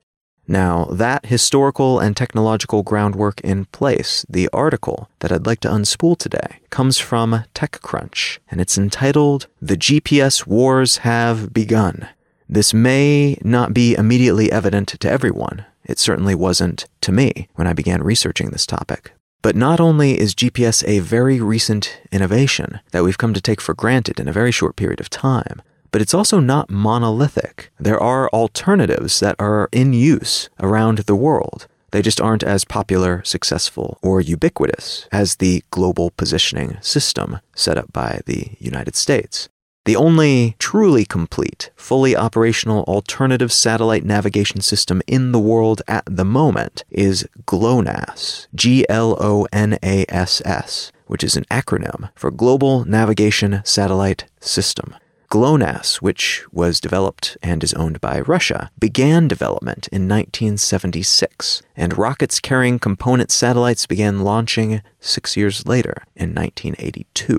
Now, 0.52 0.84
that 0.92 1.28
historical 1.28 2.00
and 2.00 2.14
technological 2.14 2.84
groundwork 2.84 3.40
in 3.40 3.68
place, 3.68 4.26
the 4.28 4.50
article 4.52 5.10
that 5.20 5.32
I'd 5.32 5.46
like 5.46 5.62
to 5.62 5.70
unspool 5.70 6.18
today 6.18 6.60
comes 6.70 6.98
from 6.98 7.46
TechCrunch, 7.56 8.40
and 8.50 8.60
it's 8.60 8.78
entitled 8.78 9.48
The 9.62 9.78
GPS 9.78 10.46
Wars 10.46 10.98
Have 10.98 11.54
Begun. 11.54 12.10
This 12.50 12.74
may 12.74 13.38
not 13.46 13.74
be 13.74 13.96
immediately 13.96 14.52
evident 14.52 14.90
to 14.90 15.10
everyone. 15.10 15.64
It 15.86 16.00
certainly 16.00 16.36
wasn't 16.36 16.86
to 17.00 17.14
me 17.14 17.48
when 17.56 17.66
I 17.66 17.72
began 17.72 18.04
researching 18.04 18.50
this 18.50 18.66
topic. 18.66 19.14
But 19.42 19.56
not 19.56 19.80
only 19.80 20.20
is 20.20 20.36
GPS 20.36 20.86
a 20.86 21.00
very 21.00 21.40
recent 21.40 21.98
innovation 22.12 22.82
that 22.92 23.06
we've 23.06 23.18
come 23.18 23.34
to 23.34 23.42
take 23.42 23.62
for 23.62 23.74
granted 23.74 24.20
in 24.20 24.28
a 24.28 24.34
very 24.34 24.52
short 24.52 24.76
period 24.76 25.00
of 25.00 25.10
time, 25.10 25.62
but 25.92 26.02
it's 26.02 26.14
also 26.14 26.40
not 26.40 26.70
monolithic. 26.70 27.72
There 27.80 28.00
are 28.00 28.30
alternatives 28.30 29.20
that 29.20 29.36
are 29.40 29.70
in 29.72 29.94
use 29.94 30.50
around 30.60 31.00
the 31.00 31.16
world. 31.16 31.68
They 31.92 32.02
just 32.02 32.22
aren't 32.22 32.44
as 32.44 32.64
popular, 32.64 33.22
successful, 33.26 34.00
or 34.02 34.22
ubiquitous 34.22 35.08
as 35.12 35.36
the 35.36 35.64
global 35.72 36.12
positioning 36.12 36.78
system 36.82 37.40
set 37.54 37.78
up 37.78 37.92
by 37.92 38.22
the 38.26 38.56
United 38.60 38.96
States. 38.96 39.50
The 39.84 39.96
only 39.96 40.56
truly 40.60 41.06
complete, 41.06 41.72
fully 41.76 42.16
operational 42.16 42.84
alternative 42.84 43.52
satellite 43.52 44.06
navigation 44.06 44.62
system 44.62 45.02
in 45.08 45.32
the 45.32 45.40
world 45.40 45.82
at 45.88 46.04
the 46.06 46.24
moment 46.24 46.84
is 46.92 47.28
GLONASS, 47.48 48.48
G 48.54 48.86
L 48.88 49.18
O 49.20 49.48
N 49.52 49.80
A 49.84 50.06
S 50.08 50.40
S, 50.46 50.92
which 51.08 51.24
is 51.24 51.36
an 51.36 51.46
acronym 51.46 52.10
for 52.16 52.30
Global 52.30 52.86
Navigation 52.86 53.62
Satellite 53.66 54.26
System. 54.40 54.94
GLONASS, 55.32 56.02
which 56.02 56.44
was 56.52 56.82
developed 56.82 57.38
and 57.42 57.64
is 57.64 57.74
owned 57.76 58.02
by 58.02 58.20
Russia, 58.20 58.70
began 58.78 59.30
development 59.30 59.88
in 59.88 60.02
1976, 60.02 61.62
and 61.78 61.98
rockets 61.98 62.42
carrying 62.42 62.78
component 62.78 63.32
satellites 63.32 63.86
began 63.86 64.26
launching 64.26 64.82
six 65.00 65.38
years 65.38 65.66
later 65.66 66.04
in 66.18 66.36
1982. 66.36 67.32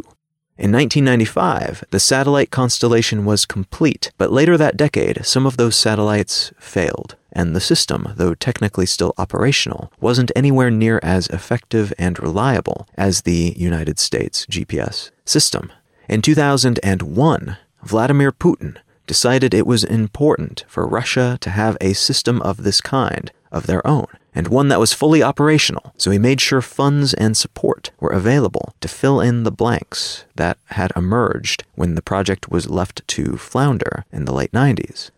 In 0.57 0.73
1995, 0.73 1.85
the 1.91 2.01
satellite 2.01 2.51
constellation 2.51 3.27
was 3.27 3.45
complete, 3.45 4.11
but 4.17 4.33
later 4.33 4.57
that 4.57 4.79
decade, 4.79 5.27
some 5.27 5.45
of 5.45 5.59
those 5.59 5.77
satellites 5.77 6.51
failed, 6.59 7.17
and 7.31 7.55
the 7.55 7.61
system, 7.61 8.15
though 8.17 8.33
technically 8.33 8.87
still 8.87 9.13
operational, 9.19 9.93
wasn't 10.01 10.33
anywhere 10.35 10.71
near 10.71 10.99
as 11.03 11.27
effective 11.27 11.93
and 11.99 12.19
reliable 12.19 12.89
as 12.97 13.23
the 13.23 13.53
United 13.55 13.99
States 13.99 14.47
GPS 14.47 15.11
system. 15.27 15.71
In 16.09 16.23
2001, 16.23 17.59
Vladimir 17.83 18.31
Putin 18.31 18.77
decided 19.07 19.53
it 19.53 19.67
was 19.67 19.83
important 19.83 20.65
for 20.69 20.87
Russia 20.87 21.37
to 21.41 21.51
have 21.51 21.77
a 21.81 21.93
system 21.93 22.41
of 22.43 22.63
this 22.63 22.81
kind 22.81 23.33
of 23.51 23.67
their 23.67 23.87
own, 23.87 24.07
and 24.35 24.49
one 24.49 24.69
that 24.69 24.81
was 24.81 24.93
fully 24.93 25.23
operational, 25.23 25.93
so 25.97 26.11
he 26.11 26.19
made 26.19 26.41
sure 26.41 26.63
funds 26.63 27.13
and 27.13 27.37
support 27.37 27.91
were 28.01 28.11
available 28.11 28.75
to 28.81 28.89
fill 28.89 29.21
in 29.21 29.43
the 29.43 29.51
blanks 29.51 30.25
that 30.37 30.57
had 30.67 30.93
emerged 30.97 31.65
when 31.75 31.95
the 31.95 32.03
project 32.03 32.49
was 32.49 32.71
left 32.71 33.07
to 33.09 33.37
flounder 33.37 34.05
in 34.13 34.25
the 34.25 34.33
late 34.33 34.53
90s. 34.53 35.11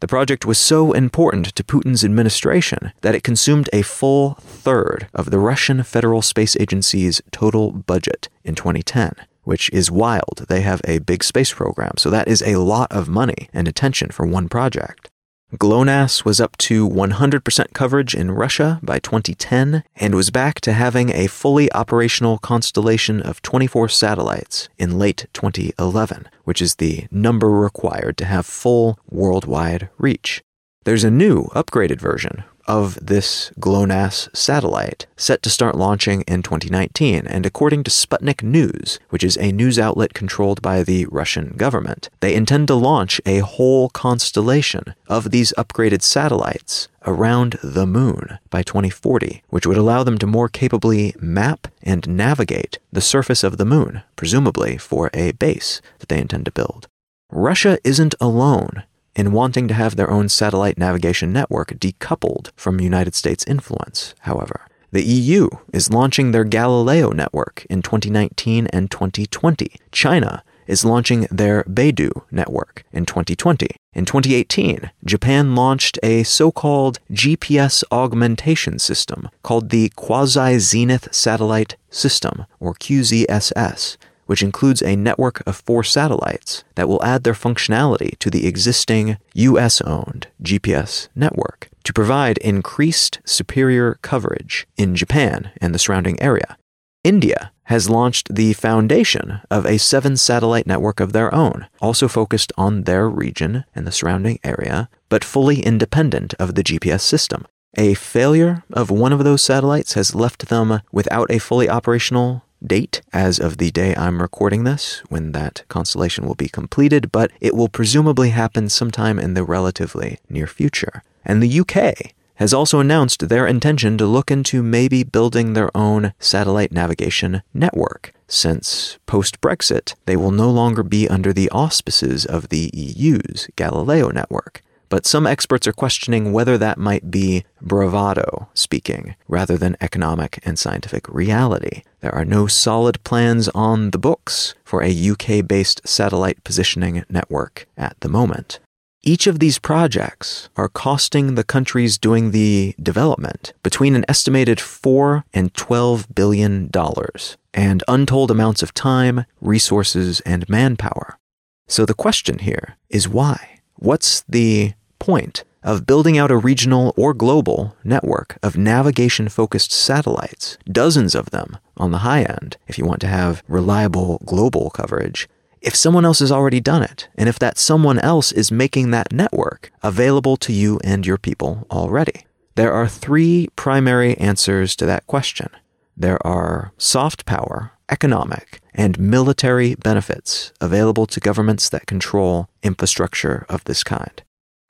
The 0.00 0.08
project 0.08 0.44
was 0.44 0.58
so 0.58 0.92
important 0.92 1.54
to 1.54 1.62
Putin's 1.62 2.04
administration 2.04 2.92
that 3.02 3.14
it 3.14 3.22
consumed 3.22 3.68
a 3.72 3.82
full 3.82 4.34
third 4.40 5.06
of 5.14 5.30
the 5.30 5.38
Russian 5.38 5.82
Federal 5.82 6.22
Space 6.22 6.56
Agency's 6.56 7.20
total 7.30 7.70
budget 7.72 8.28
in 8.42 8.54
2010 8.54 9.14
which 9.44 9.70
is 9.70 9.90
wild. 9.90 10.46
They 10.48 10.60
have 10.60 10.80
a 10.84 10.98
big 10.98 11.24
space 11.24 11.52
program, 11.52 11.94
so 11.96 12.10
that 12.10 12.28
is 12.28 12.42
a 12.42 12.56
lot 12.56 12.90
of 12.90 13.08
money 13.08 13.48
and 13.52 13.68
attention 13.68 14.10
for 14.10 14.26
one 14.26 14.48
project. 14.48 15.10
GLONASS 15.58 16.24
was 16.24 16.40
up 16.40 16.56
to 16.58 16.88
100% 16.88 17.74
coverage 17.74 18.14
in 18.14 18.30
Russia 18.30 18.80
by 18.82 18.98
2010 18.98 19.84
and 19.96 20.14
was 20.14 20.30
back 20.30 20.62
to 20.62 20.72
having 20.72 21.10
a 21.10 21.26
fully 21.26 21.70
operational 21.72 22.38
constellation 22.38 23.20
of 23.20 23.42
24 23.42 23.90
satellites 23.90 24.70
in 24.78 24.98
late 24.98 25.26
2011, 25.34 26.26
which 26.44 26.62
is 26.62 26.76
the 26.76 27.06
number 27.10 27.50
required 27.50 28.16
to 28.16 28.24
have 28.24 28.46
full 28.46 28.98
worldwide 29.10 29.90
reach. 29.98 30.42
There's 30.84 31.04
a 31.04 31.10
new, 31.10 31.44
upgraded 31.54 32.00
version 32.00 32.44
of 32.66 32.98
this 33.04 33.50
GLONASS 33.58 34.28
satellite 34.32 35.06
set 35.16 35.42
to 35.42 35.50
start 35.50 35.74
launching 35.74 36.22
in 36.22 36.42
2019. 36.42 37.26
And 37.26 37.44
according 37.46 37.84
to 37.84 37.90
Sputnik 37.90 38.42
News, 38.42 38.98
which 39.10 39.24
is 39.24 39.36
a 39.38 39.52
news 39.52 39.78
outlet 39.78 40.14
controlled 40.14 40.62
by 40.62 40.82
the 40.82 41.06
Russian 41.06 41.54
government, 41.56 42.10
they 42.20 42.34
intend 42.34 42.68
to 42.68 42.74
launch 42.74 43.20
a 43.26 43.38
whole 43.38 43.88
constellation 43.90 44.94
of 45.08 45.30
these 45.30 45.52
upgraded 45.58 46.02
satellites 46.02 46.88
around 47.04 47.58
the 47.62 47.86
moon 47.86 48.38
by 48.50 48.62
2040, 48.62 49.42
which 49.48 49.66
would 49.66 49.76
allow 49.76 50.02
them 50.02 50.18
to 50.18 50.26
more 50.26 50.48
capably 50.48 51.14
map 51.20 51.68
and 51.82 52.08
navigate 52.08 52.78
the 52.92 53.00
surface 53.00 53.42
of 53.42 53.58
the 53.58 53.64
moon, 53.64 54.02
presumably 54.16 54.76
for 54.76 55.10
a 55.12 55.32
base 55.32 55.80
that 55.98 56.08
they 56.08 56.20
intend 56.20 56.44
to 56.44 56.52
build. 56.52 56.86
Russia 57.30 57.78
isn't 57.82 58.14
alone 58.20 58.84
in 59.14 59.32
wanting 59.32 59.68
to 59.68 59.74
have 59.74 59.96
their 59.96 60.10
own 60.10 60.28
satellite 60.28 60.78
navigation 60.78 61.32
network 61.32 61.70
decoupled 61.78 62.50
from 62.56 62.80
United 62.80 63.14
States 63.14 63.44
influence, 63.46 64.14
however. 64.20 64.62
The 64.92 65.02
EU 65.04 65.48
is 65.72 65.90
launching 65.90 66.32
their 66.32 66.44
Galileo 66.44 67.10
network 67.10 67.66
in 67.70 67.80
2019 67.80 68.66
and 68.68 68.90
2020. 68.90 69.72
China 69.90 70.42
is 70.66 70.84
launching 70.84 71.26
their 71.30 71.64
Beidou 71.64 72.22
network 72.30 72.84
in 72.92 73.06
2020. 73.06 73.68
In 73.94 74.04
2018, 74.04 74.90
Japan 75.04 75.54
launched 75.54 75.98
a 76.02 76.22
so 76.22 76.50
called 76.50 76.98
GPS 77.10 77.84
augmentation 77.90 78.78
system 78.78 79.28
called 79.42 79.70
the 79.70 79.90
Quasi 79.96 80.58
Zenith 80.58 81.08
Satellite 81.12 81.76
System, 81.90 82.46
or 82.60 82.74
QZSS, 82.74 83.96
which 84.32 84.42
includes 84.42 84.80
a 84.80 84.96
network 84.96 85.46
of 85.46 85.62
four 85.66 85.84
satellites 85.84 86.64
that 86.74 86.88
will 86.88 87.04
add 87.04 87.22
their 87.22 87.34
functionality 87.34 88.18
to 88.18 88.30
the 88.30 88.46
existing 88.46 89.18
US 89.34 89.82
owned 89.82 90.28
GPS 90.42 91.08
network 91.14 91.68
to 91.84 91.92
provide 91.92 92.38
increased 92.38 93.20
superior 93.26 93.98
coverage 94.00 94.66
in 94.78 94.96
Japan 94.96 95.50
and 95.60 95.74
the 95.74 95.78
surrounding 95.78 96.18
area. 96.18 96.56
India 97.04 97.52
has 97.64 97.90
launched 97.90 98.34
the 98.34 98.54
foundation 98.54 99.42
of 99.50 99.66
a 99.66 99.78
seven 99.78 100.16
satellite 100.16 100.66
network 100.66 100.98
of 100.98 101.12
their 101.12 101.34
own, 101.34 101.66
also 101.82 102.08
focused 102.08 102.52
on 102.56 102.84
their 102.84 103.10
region 103.10 103.66
and 103.74 103.86
the 103.86 103.92
surrounding 103.92 104.38
area, 104.42 104.88
but 105.10 105.24
fully 105.24 105.60
independent 105.60 106.32
of 106.38 106.54
the 106.54 106.64
GPS 106.64 107.02
system. 107.02 107.44
A 107.76 107.92
failure 107.92 108.64
of 108.72 108.90
one 108.90 109.12
of 109.12 109.24
those 109.24 109.42
satellites 109.42 109.92
has 109.92 110.14
left 110.14 110.48
them 110.48 110.80
without 110.90 111.30
a 111.30 111.38
fully 111.38 111.68
operational 111.68 112.44
date 112.66 113.02
as 113.12 113.38
of 113.38 113.58
the 113.58 113.70
day 113.70 113.94
I'm 113.96 114.22
recording 114.22 114.64
this, 114.64 115.02
when 115.08 115.32
that 115.32 115.62
constellation 115.68 116.26
will 116.26 116.34
be 116.34 116.48
completed, 116.48 117.12
but 117.12 117.30
it 117.40 117.54
will 117.54 117.68
presumably 117.68 118.30
happen 118.30 118.68
sometime 118.68 119.18
in 119.18 119.34
the 119.34 119.44
relatively 119.44 120.18
near 120.28 120.46
future. 120.46 121.02
And 121.24 121.42
the 121.42 121.60
UK 121.60 122.12
has 122.36 122.52
also 122.52 122.80
announced 122.80 123.28
their 123.28 123.46
intention 123.46 123.96
to 123.98 124.06
look 124.06 124.30
into 124.30 124.62
maybe 124.62 125.04
building 125.04 125.52
their 125.52 125.74
own 125.76 126.12
satellite 126.18 126.72
navigation 126.72 127.42
network, 127.54 128.12
since 128.26 128.98
post 129.06 129.40
Brexit, 129.40 129.94
they 130.06 130.16
will 130.16 130.30
no 130.30 130.50
longer 130.50 130.82
be 130.82 131.08
under 131.08 131.32
the 131.32 131.50
auspices 131.50 132.24
of 132.24 132.48
the 132.48 132.70
EU's 132.72 133.48
Galileo 133.56 134.10
network. 134.10 134.62
But 134.92 135.06
some 135.06 135.26
experts 135.26 135.66
are 135.66 135.72
questioning 135.72 136.34
whether 136.34 136.58
that 136.58 136.76
might 136.76 137.10
be 137.10 137.46
bravado 137.62 138.50
speaking 138.52 139.14
rather 139.26 139.56
than 139.56 139.74
economic 139.80 140.38
and 140.44 140.58
scientific 140.58 141.08
reality. 141.08 141.80
There 142.00 142.14
are 142.14 142.26
no 142.26 142.46
solid 142.46 143.02
plans 143.02 143.48
on 143.54 143.92
the 143.92 143.98
books 143.98 144.54
for 144.64 144.82
a 144.82 145.10
UK 145.10 145.48
based 145.48 145.80
satellite 145.88 146.44
positioning 146.44 147.06
network 147.08 147.66
at 147.74 147.98
the 148.00 148.10
moment. 148.10 148.60
Each 149.02 149.26
of 149.26 149.38
these 149.38 149.58
projects 149.58 150.50
are 150.56 150.68
costing 150.68 151.36
the 151.36 151.42
countries 151.42 151.96
doing 151.96 152.32
the 152.32 152.74
development 152.78 153.54
between 153.62 153.96
an 153.96 154.04
estimated 154.10 154.60
4 154.60 155.24
and 155.32 155.54
12 155.54 156.14
billion 156.14 156.68
dollars 156.68 157.38
and 157.54 157.82
untold 157.88 158.30
amounts 158.30 158.62
of 158.62 158.74
time, 158.74 159.24
resources, 159.40 160.20
and 160.26 160.46
manpower. 160.50 161.18
So 161.66 161.86
the 161.86 161.94
question 161.94 162.40
here 162.40 162.76
is 162.90 163.08
why? 163.08 163.60
What's 163.76 164.20
the 164.28 164.74
point 165.02 165.42
of 165.64 165.84
building 165.84 166.16
out 166.16 166.30
a 166.30 166.36
regional 166.36 166.94
or 166.96 167.12
global 167.12 167.76
network 167.82 168.38
of 168.40 168.56
navigation 168.56 169.28
focused 169.28 169.72
satellites, 169.72 170.58
dozens 170.70 171.16
of 171.16 171.30
them 171.30 171.58
on 171.76 171.90
the 171.90 171.98
high 171.98 172.22
end, 172.22 172.56
if 172.68 172.78
you 172.78 172.84
want 172.86 173.00
to 173.00 173.08
have 173.08 173.42
reliable 173.48 174.22
global 174.24 174.70
coverage, 174.70 175.28
if 175.60 175.74
someone 175.74 176.04
else 176.04 176.20
has 176.20 176.30
already 176.30 176.60
done 176.60 176.82
it, 176.84 177.08
and 177.16 177.28
if 177.28 177.38
that 177.40 177.58
someone 177.58 177.98
else 177.98 178.30
is 178.30 178.52
making 178.52 178.90
that 178.90 179.12
network 179.12 179.72
available 179.82 180.36
to 180.36 180.52
you 180.52 180.78
and 180.84 181.04
your 181.04 181.18
people 181.18 181.66
already. 181.70 182.24
There 182.54 182.72
are 182.72 182.86
three 182.86 183.48
primary 183.56 184.16
answers 184.18 184.76
to 184.76 184.86
that 184.86 185.06
question. 185.08 185.48
There 185.96 186.24
are 186.24 186.72
soft 186.78 187.26
power, 187.26 187.72
economic, 187.88 188.60
and 188.72 188.98
military 188.98 189.74
benefits 189.74 190.52
available 190.60 191.06
to 191.06 191.20
governments 191.20 191.68
that 191.68 191.86
control 191.86 192.48
infrastructure 192.62 193.46
of 193.48 193.64
this 193.64 193.82
kind. 193.82 194.22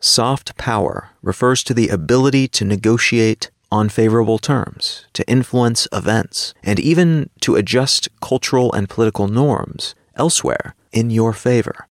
Soft 0.04 0.56
power 0.58 1.10
refers 1.22 1.62
to 1.62 1.72
the 1.72 1.88
ability 1.88 2.48
to 2.48 2.64
negotiate 2.64 3.52
on 3.70 3.88
favorable 3.88 4.36
terms, 4.36 5.06
to 5.12 5.24
influence 5.28 5.86
events, 5.92 6.54
and 6.64 6.80
even 6.80 7.30
to 7.40 7.54
adjust 7.54 8.08
cultural 8.20 8.72
and 8.72 8.88
political 8.88 9.28
norms 9.28 9.94
elsewhere 10.16 10.74
in 10.90 11.10
your 11.10 11.32
favor. 11.32 11.86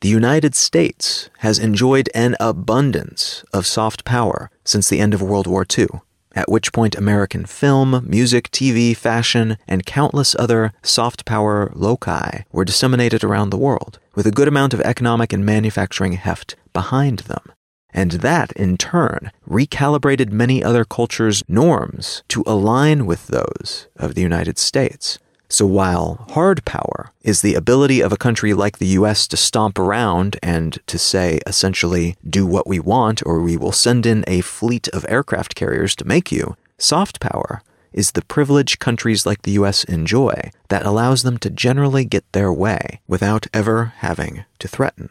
The 0.00 0.08
United 0.08 0.54
States 0.54 1.28
has 1.38 1.58
enjoyed 1.58 2.08
an 2.14 2.36
abundance 2.38 3.44
of 3.52 3.66
soft 3.66 4.04
power 4.04 4.48
since 4.62 4.88
the 4.88 5.00
end 5.00 5.12
of 5.12 5.20
World 5.20 5.48
War 5.48 5.66
II, 5.76 5.88
at 6.36 6.48
which 6.48 6.72
point 6.72 6.94
American 6.94 7.46
film, 7.46 8.06
music, 8.08 8.48
TV, 8.52 8.96
fashion, 8.96 9.56
and 9.66 9.84
countless 9.84 10.36
other 10.38 10.72
soft 10.84 11.24
power 11.24 11.72
loci 11.74 12.44
were 12.52 12.64
disseminated 12.64 13.24
around 13.24 13.50
the 13.50 13.58
world, 13.58 13.98
with 14.14 14.24
a 14.24 14.30
good 14.30 14.46
amount 14.46 14.72
of 14.72 14.80
economic 14.82 15.32
and 15.32 15.44
manufacturing 15.44 16.12
heft 16.12 16.54
behind 16.72 17.20
them. 17.20 17.42
And 17.96 18.12
that, 18.12 18.52
in 18.52 18.76
turn, 18.76 19.32
recalibrated 19.48 20.30
many 20.30 20.62
other 20.62 20.84
cultures' 20.84 21.42
norms 21.48 22.22
to 22.28 22.44
align 22.46 23.06
with 23.06 23.28
those 23.28 23.88
of 23.96 24.14
the 24.14 24.20
United 24.20 24.58
States. 24.58 25.18
So 25.48 25.64
while 25.64 26.26
hard 26.30 26.64
power 26.66 27.12
is 27.22 27.40
the 27.40 27.54
ability 27.54 28.02
of 28.02 28.12
a 28.12 28.18
country 28.18 28.52
like 28.52 28.76
the 28.76 28.98
US 28.98 29.26
to 29.28 29.36
stomp 29.38 29.78
around 29.78 30.36
and 30.42 30.78
to 30.86 30.98
say, 30.98 31.40
essentially, 31.46 32.16
do 32.28 32.44
what 32.44 32.66
we 32.66 32.78
want 32.78 33.24
or 33.24 33.40
we 33.40 33.56
will 33.56 33.72
send 33.72 34.04
in 34.04 34.24
a 34.26 34.42
fleet 34.42 34.88
of 34.88 35.06
aircraft 35.08 35.54
carriers 35.54 35.96
to 35.96 36.04
make 36.04 36.30
you, 36.30 36.54
soft 36.76 37.18
power 37.18 37.62
is 37.94 38.12
the 38.12 38.24
privilege 38.26 38.78
countries 38.78 39.24
like 39.24 39.42
the 39.42 39.52
US 39.52 39.84
enjoy 39.84 40.50
that 40.68 40.84
allows 40.84 41.22
them 41.22 41.38
to 41.38 41.48
generally 41.48 42.04
get 42.04 42.30
their 42.32 42.52
way 42.52 43.00
without 43.08 43.46
ever 43.54 43.94
having 43.98 44.44
to 44.58 44.68
threaten. 44.68 45.08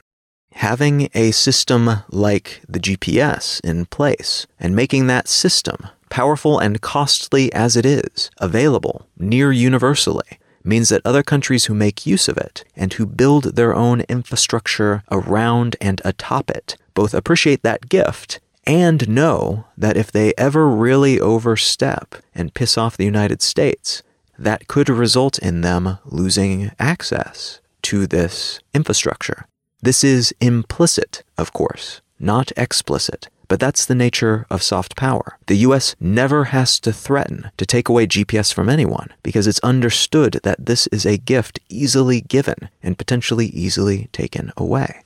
Having 0.60 1.10
a 1.14 1.32
system 1.32 1.90
like 2.10 2.62
the 2.68 2.80
GPS 2.80 3.60
in 3.62 3.86
place 3.86 4.48
and 4.60 4.76
making 4.76 5.08
that 5.08 5.28
system 5.28 5.90
powerful 6.10 6.60
and 6.60 6.82
costly 6.82 7.52
as 7.54 7.76
it 7.76 7.86
is, 7.86 8.32
available 8.38 9.06
near 9.20 9.52
universally, 9.52 10.40
means 10.64 10.90
that 10.90 11.02
other 11.04 11.24
countries 11.24 11.66
who 11.66 11.74
make 11.74 12.06
use 12.06 12.30
of 12.30 12.38
it 12.38 12.64
and 12.76 12.94
who 12.94 13.06
build 13.06 13.56
their 13.56 13.76
own 13.76 14.02
infrastructure 14.08 15.04
around 15.12 15.76
and 15.82 16.02
atop 16.06 16.50
it 16.50 16.78
both 16.94 17.14
appreciate 17.14 17.62
that 17.62 17.90
gift 17.90 18.40
and 18.66 19.10
know 19.10 19.66
that 19.78 19.98
if 19.98 20.10
they 20.10 20.34
ever 20.38 20.68
really 20.68 21.20
overstep 21.20 22.16
and 22.34 22.54
piss 22.54 22.78
off 22.78 22.98
the 22.98 23.06
United 23.06 23.42
States, 23.42 24.02
that 24.40 24.68
could 24.68 24.88
result 24.88 25.38
in 25.40 25.62
them 25.62 26.00
losing 26.06 26.72
access 26.80 27.60
to 27.82 28.08
this 28.08 28.62
infrastructure. 28.74 29.46
This 29.86 30.04
is 30.04 30.34
implicit, 30.42 31.22
of 31.38 31.54
course, 31.54 32.02
not 32.20 32.52
explicit. 32.58 33.30
But 33.48 33.60
that's 33.60 33.86
the 33.86 33.94
nature 33.94 34.48
of 34.50 34.64
soft 34.64 34.96
power. 34.96 35.38
The 35.46 35.58
US 35.58 35.96
never 36.00 36.46
has 36.46 36.80
to 36.80 36.92
threaten 36.92 37.52
to 37.58 37.68
take 37.68 37.88
away 37.88 38.08
GPS 38.08 38.52
from 38.52 38.68
anyone 38.68 39.14
because 39.22 39.46
it's 39.46 39.60
understood 39.60 40.40
that 40.42 40.66
this 40.66 40.88
is 40.88 41.06
a 41.06 41.20
gift 41.20 41.60
easily 41.70 42.22
given 42.22 42.70
and 42.82 42.98
potentially 42.98 43.46
easily 43.46 44.10
taken 44.12 44.52
away. 44.58 45.04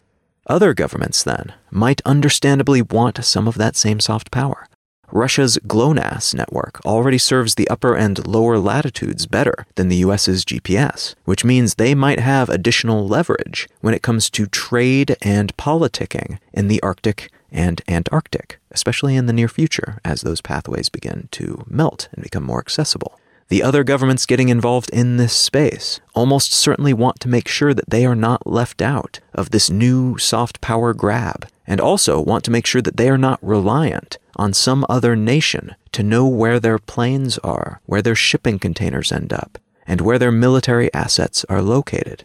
Other 0.48 0.74
governments, 0.74 1.24
then, 1.24 1.52
might 1.70 2.02
understandably 2.06 2.82
want 2.82 3.26
some 3.26 3.50
of 3.50 3.56
that 3.56 3.76
same 3.76 4.00
soft 4.00 4.32
power. 4.32 4.69
Russia's 5.12 5.58
GLONASS 5.66 6.36
network 6.36 6.80
already 6.86 7.18
serves 7.18 7.56
the 7.56 7.68
upper 7.68 7.96
and 7.96 8.28
lower 8.28 8.60
latitudes 8.60 9.26
better 9.26 9.66
than 9.76 9.90
the 9.90 9.98
US's 9.98 10.46
GPS, 10.46 11.16
which 11.26 11.44
means 11.44 11.76
they 11.76 11.96
might 11.96 12.20
have 12.20 12.50
additional 12.50 13.08
leverage 13.08 13.68
when 13.82 13.94
it 13.94 14.04
comes 14.04 14.30
to 14.30 14.46
trade 14.46 15.18
and 15.22 15.56
politicking 15.58 16.38
in 16.54 16.68
the 16.68 16.82
Arctic 16.82 17.32
and 17.52 17.82
Antarctic, 17.88 18.60
especially 18.72 19.16
in 19.16 19.26
the 19.26 19.34
near 19.34 19.48
future 19.48 20.00
as 20.06 20.22
those 20.22 20.42
pathways 20.42 20.90
begin 20.90 21.28
to 21.32 21.64
melt 21.68 22.08
and 22.14 22.24
become 22.24 22.44
more 22.44 22.60
accessible. 22.60 23.20
The 23.48 23.64
other 23.64 23.84
governments 23.84 24.28
getting 24.28 24.50
involved 24.50 24.92
in 24.92 25.18
this 25.18 25.34
space 25.34 26.00
almost 26.14 26.54
certainly 26.54 26.94
want 26.94 27.20
to 27.22 27.28
make 27.28 27.48
sure 27.48 27.74
that 27.74 27.90
they 27.90 28.06
are 28.06 28.16
not 28.16 28.46
left 28.46 28.80
out 28.80 29.22
of 29.34 29.50
this 29.50 29.72
new 29.72 30.20
soft 30.20 30.62
power 30.62 30.94
grab, 30.94 31.48
and 31.66 31.82
also 31.82 32.22
want 32.22 32.44
to 32.44 32.52
make 32.52 32.68
sure 32.68 32.82
that 32.82 32.98
they 32.98 33.10
are 33.10 33.18
not 33.18 33.40
reliant 33.42 34.20
on 34.40 34.54
some 34.54 34.86
other 34.88 35.16
nation 35.16 35.76
to 35.92 36.02
know 36.02 36.26
where 36.26 36.60
their 36.60 36.80
planes 36.80 37.38
are, 37.40 37.82
where 37.86 38.02
their 38.02 38.16
shipping 38.16 38.58
containers 38.58 39.12
end 39.12 39.34
up, 39.34 39.58
and 39.86 40.00
where 40.00 40.18
their 40.18 40.32
military 40.32 40.92
assets 40.94 41.46
are 41.50 41.62
located. 41.62 42.24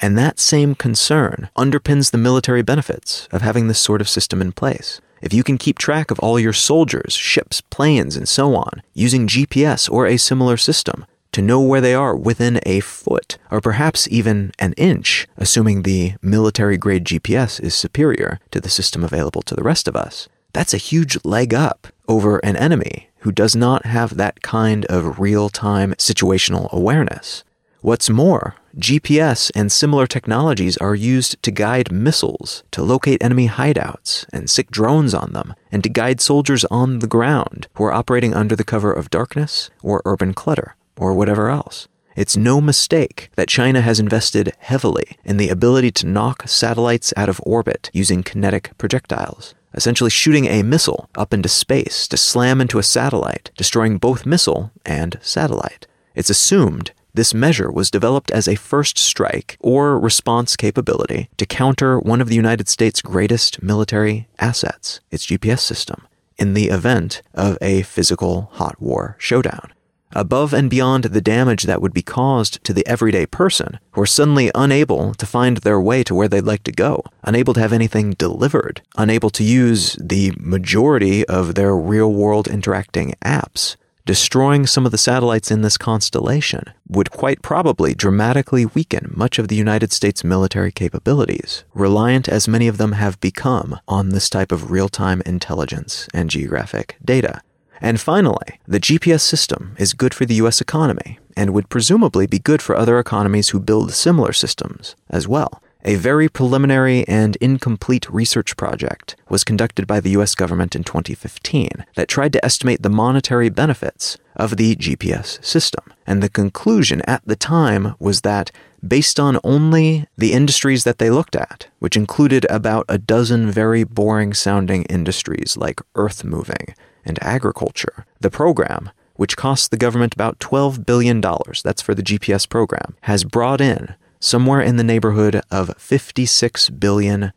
And 0.00 0.16
that 0.16 0.40
same 0.40 0.74
concern 0.74 1.50
underpins 1.56 2.10
the 2.10 2.18
military 2.18 2.62
benefits 2.62 3.28
of 3.30 3.42
having 3.42 3.68
this 3.68 3.78
sort 3.78 4.00
of 4.00 4.08
system 4.08 4.40
in 4.40 4.52
place. 4.52 5.00
If 5.20 5.34
you 5.34 5.44
can 5.44 5.58
keep 5.58 5.76
track 5.76 6.10
of 6.10 6.18
all 6.20 6.40
your 6.40 6.54
soldiers, 6.54 7.12
ships, 7.12 7.60
planes, 7.60 8.16
and 8.16 8.26
so 8.26 8.56
on 8.56 8.82
using 8.94 9.28
GPS 9.28 9.90
or 9.90 10.06
a 10.06 10.16
similar 10.16 10.56
system 10.56 11.04
to 11.32 11.42
know 11.42 11.60
where 11.60 11.82
they 11.82 11.94
are 11.94 12.16
within 12.16 12.58
a 12.64 12.80
foot, 12.80 13.36
or 13.50 13.60
perhaps 13.60 14.08
even 14.10 14.52
an 14.58 14.72
inch, 14.78 15.28
assuming 15.36 15.82
the 15.82 16.14
military 16.22 16.78
grade 16.78 17.04
GPS 17.04 17.62
is 17.62 17.74
superior 17.74 18.40
to 18.50 18.60
the 18.60 18.70
system 18.70 19.04
available 19.04 19.42
to 19.42 19.54
the 19.54 19.62
rest 19.62 19.86
of 19.86 19.94
us, 19.94 20.28
that's 20.52 20.74
a 20.74 20.78
huge 20.78 21.18
leg 21.24 21.54
up 21.54 21.88
over 22.08 22.38
an 22.38 22.56
enemy 22.56 23.08
who 23.20 23.32
does 23.32 23.54
not 23.54 23.84
have 23.86 24.16
that 24.16 24.42
kind 24.42 24.84
of 24.86 25.20
real 25.20 25.48
time 25.48 25.92
situational 25.94 26.70
awareness 26.72 27.44
What's 27.82 28.10
more, 28.10 28.56
GPS 28.76 29.50
and 29.54 29.72
similar 29.72 30.06
technologies 30.06 30.76
are 30.76 30.94
used 30.94 31.42
to 31.42 31.50
guide 31.50 31.90
missiles, 31.90 32.62
to 32.72 32.82
locate 32.82 33.24
enemy 33.24 33.48
hideouts 33.48 34.26
and 34.34 34.50
sick 34.50 34.70
drones 34.70 35.14
on 35.14 35.32
them, 35.32 35.54
and 35.72 35.82
to 35.82 35.88
guide 35.88 36.20
soldiers 36.20 36.66
on 36.66 36.98
the 36.98 37.06
ground 37.06 37.68
who 37.74 37.84
are 37.84 37.92
operating 37.92 38.34
under 38.34 38.54
the 38.54 38.64
cover 38.64 38.92
of 38.92 39.08
darkness 39.08 39.70
or 39.82 40.02
urban 40.04 40.34
clutter 40.34 40.76
or 40.98 41.14
whatever 41.14 41.48
else. 41.48 41.88
It's 42.14 42.36
no 42.36 42.60
mistake 42.60 43.30
that 43.36 43.48
China 43.48 43.80
has 43.80 43.98
invested 43.98 44.52
heavily 44.58 45.16
in 45.24 45.38
the 45.38 45.48
ability 45.48 45.90
to 45.92 46.06
knock 46.06 46.46
satellites 46.48 47.14
out 47.16 47.30
of 47.30 47.40
orbit 47.46 47.88
using 47.94 48.22
kinetic 48.22 48.76
projectiles, 48.76 49.54
essentially 49.74 50.10
shooting 50.10 50.46
a 50.46 50.62
missile 50.62 51.08
up 51.14 51.32
into 51.32 51.48
space 51.48 52.08
to 52.08 52.16
slam 52.16 52.60
into 52.60 52.78
a 52.78 52.82
satellite, 52.82 53.50
destroying 53.56 53.98
both 53.98 54.26
missile 54.26 54.70
and 54.84 55.18
satellite. 55.22 55.86
It's 56.14 56.30
assumed 56.30 56.92
this 57.14 57.34
measure 57.34 57.70
was 57.70 57.90
developed 57.90 58.30
as 58.30 58.46
a 58.46 58.54
first 58.54 58.98
strike 58.98 59.56
or 59.60 59.98
response 59.98 60.56
capability 60.56 61.28
to 61.38 61.46
counter 61.46 61.98
one 61.98 62.20
of 62.20 62.28
the 62.28 62.36
United 62.36 62.68
States' 62.68 63.02
greatest 63.02 63.62
military 63.62 64.28
assets, 64.38 65.00
its 65.10 65.26
GPS 65.26 65.60
system, 65.60 66.06
in 66.38 66.54
the 66.54 66.68
event 66.68 67.22
of 67.34 67.58
a 67.60 67.82
physical 67.82 68.50
hot 68.52 68.80
war 68.80 69.16
showdown. 69.18 69.72
Above 70.12 70.52
and 70.52 70.68
beyond 70.68 71.04
the 71.04 71.20
damage 71.20 71.64
that 71.64 71.80
would 71.80 71.94
be 71.94 72.02
caused 72.02 72.62
to 72.64 72.72
the 72.72 72.86
everyday 72.86 73.26
person, 73.26 73.78
who 73.92 74.02
are 74.02 74.06
suddenly 74.06 74.50
unable 74.54 75.14
to 75.14 75.26
find 75.26 75.58
their 75.58 75.80
way 75.80 76.02
to 76.02 76.14
where 76.14 76.28
they'd 76.28 76.40
like 76.40 76.64
to 76.64 76.72
go, 76.72 77.04
unable 77.22 77.54
to 77.54 77.60
have 77.60 77.72
anything 77.72 78.12
delivered, 78.12 78.82
unable 78.96 79.30
to 79.30 79.44
use 79.44 79.96
the 80.00 80.32
majority 80.36 81.24
of 81.26 81.54
their 81.54 81.76
real 81.76 82.12
world 82.12 82.48
interacting 82.48 83.14
apps, 83.24 83.76
destroying 84.04 84.66
some 84.66 84.84
of 84.84 84.90
the 84.90 84.98
satellites 84.98 85.52
in 85.52 85.62
this 85.62 85.78
constellation 85.78 86.64
would 86.88 87.12
quite 87.12 87.42
probably 87.42 87.94
dramatically 87.94 88.66
weaken 88.66 89.12
much 89.14 89.38
of 89.38 89.46
the 89.46 89.54
United 89.54 89.92
States 89.92 90.24
military 90.24 90.72
capabilities, 90.72 91.62
reliant 91.74 92.28
as 92.28 92.48
many 92.48 92.66
of 92.66 92.78
them 92.78 92.92
have 92.92 93.20
become 93.20 93.78
on 93.86 94.08
this 94.08 94.28
type 94.28 94.50
of 94.50 94.72
real 94.72 94.88
time 94.88 95.22
intelligence 95.24 96.08
and 96.12 96.30
geographic 96.30 96.96
data. 97.04 97.40
And 97.80 98.00
finally, 98.00 98.60
the 98.66 98.80
GPS 98.80 99.22
system 99.22 99.74
is 99.78 99.94
good 99.94 100.12
for 100.12 100.26
the 100.26 100.34
US 100.34 100.60
economy 100.60 101.18
and 101.36 101.54
would 101.54 101.68
presumably 101.68 102.26
be 102.26 102.38
good 102.38 102.60
for 102.60 102.76
other 102.76 102.98
economies 102.98 103.50
who 103.50 103.60
build 103.60 103.92
similar 103.92 104.32
systems 104.32 104.96
as 105.08 105.26
well. 105.26 105.62
A 105.82 105.94
very 105.94 106.28
preliminary 106.28 107.08
and 107.08 107.36
incomplete 107.36 108.10
research 108.10 108.54
project 108.58 109.16
was 109.30 109.44
conducted 109.44 109.86
by 109.86 110.00
the 110.00 110.10
US 110.10 110.34
government 110.34 110.76
in 110.76 110.84
2015 110.84 111.86
that 111.94 112.08
tried 112.08 112.34
to 112.34 112.44
estimate 112.44 112.82
the 112.82 112.90
monetary 112.90 113.48
benefits 113.48 114.18
of 114.36 114.58
the 114.58 114.76
GPS 114.76 115.42
system. 115.42 115.84
And 116.06 116.22
the 116.22 116.28
conclusion 116.28 117.00
at 117.06 117.22
the 117.24 117.36
time 117.36 117.94
was 117.98 118.20
that 118.20 118.50
based 118.86 119.20
on 119.20 119.38
only 119.44 120.06
the 120.16 120.32
industries 120.32 120.84
that 120.84 120.98
they 120.98 121.10
looked 121.10 121.36
at, 121.36 121.68
which 121.78 121.96
included 121.96 122.46
about 122.48 122.84
a 122.88 122.98
dozen 122.98 123.50
very 123.50 123.84
boring 123.84 124.34
sounding 124.34 124.84
industries 124.84 125.56
like 125.56 125.80
earth 125.94 126.24
moving 126.24 126.74
and 127.04 127.22
agriculture, 127.22 128.06
the 128.20 128.30
program 128.30 128.90
which 129.14 129.36
costs 129.36 129.68
the 129.68 129.76
government 129.76 130.14
about 130.14 130.38
$12 130.38 130.86
billion, 130.86 131.20
that's 131.62 131.82
for 131.82 131.94
the 131.94 132.02
GPS 132.02 132.48
program, 132.48 132.96
has 133.02 133.22
brought 133.22 133.60
in 133.60 133.94
somewhere 134.18 134.62
in 134.62 134.76
the 134.76 134.84
neighborhood 134.84 135.42
of 135.50 135.68
$56 135.76 136.80
billion 136.80 137.32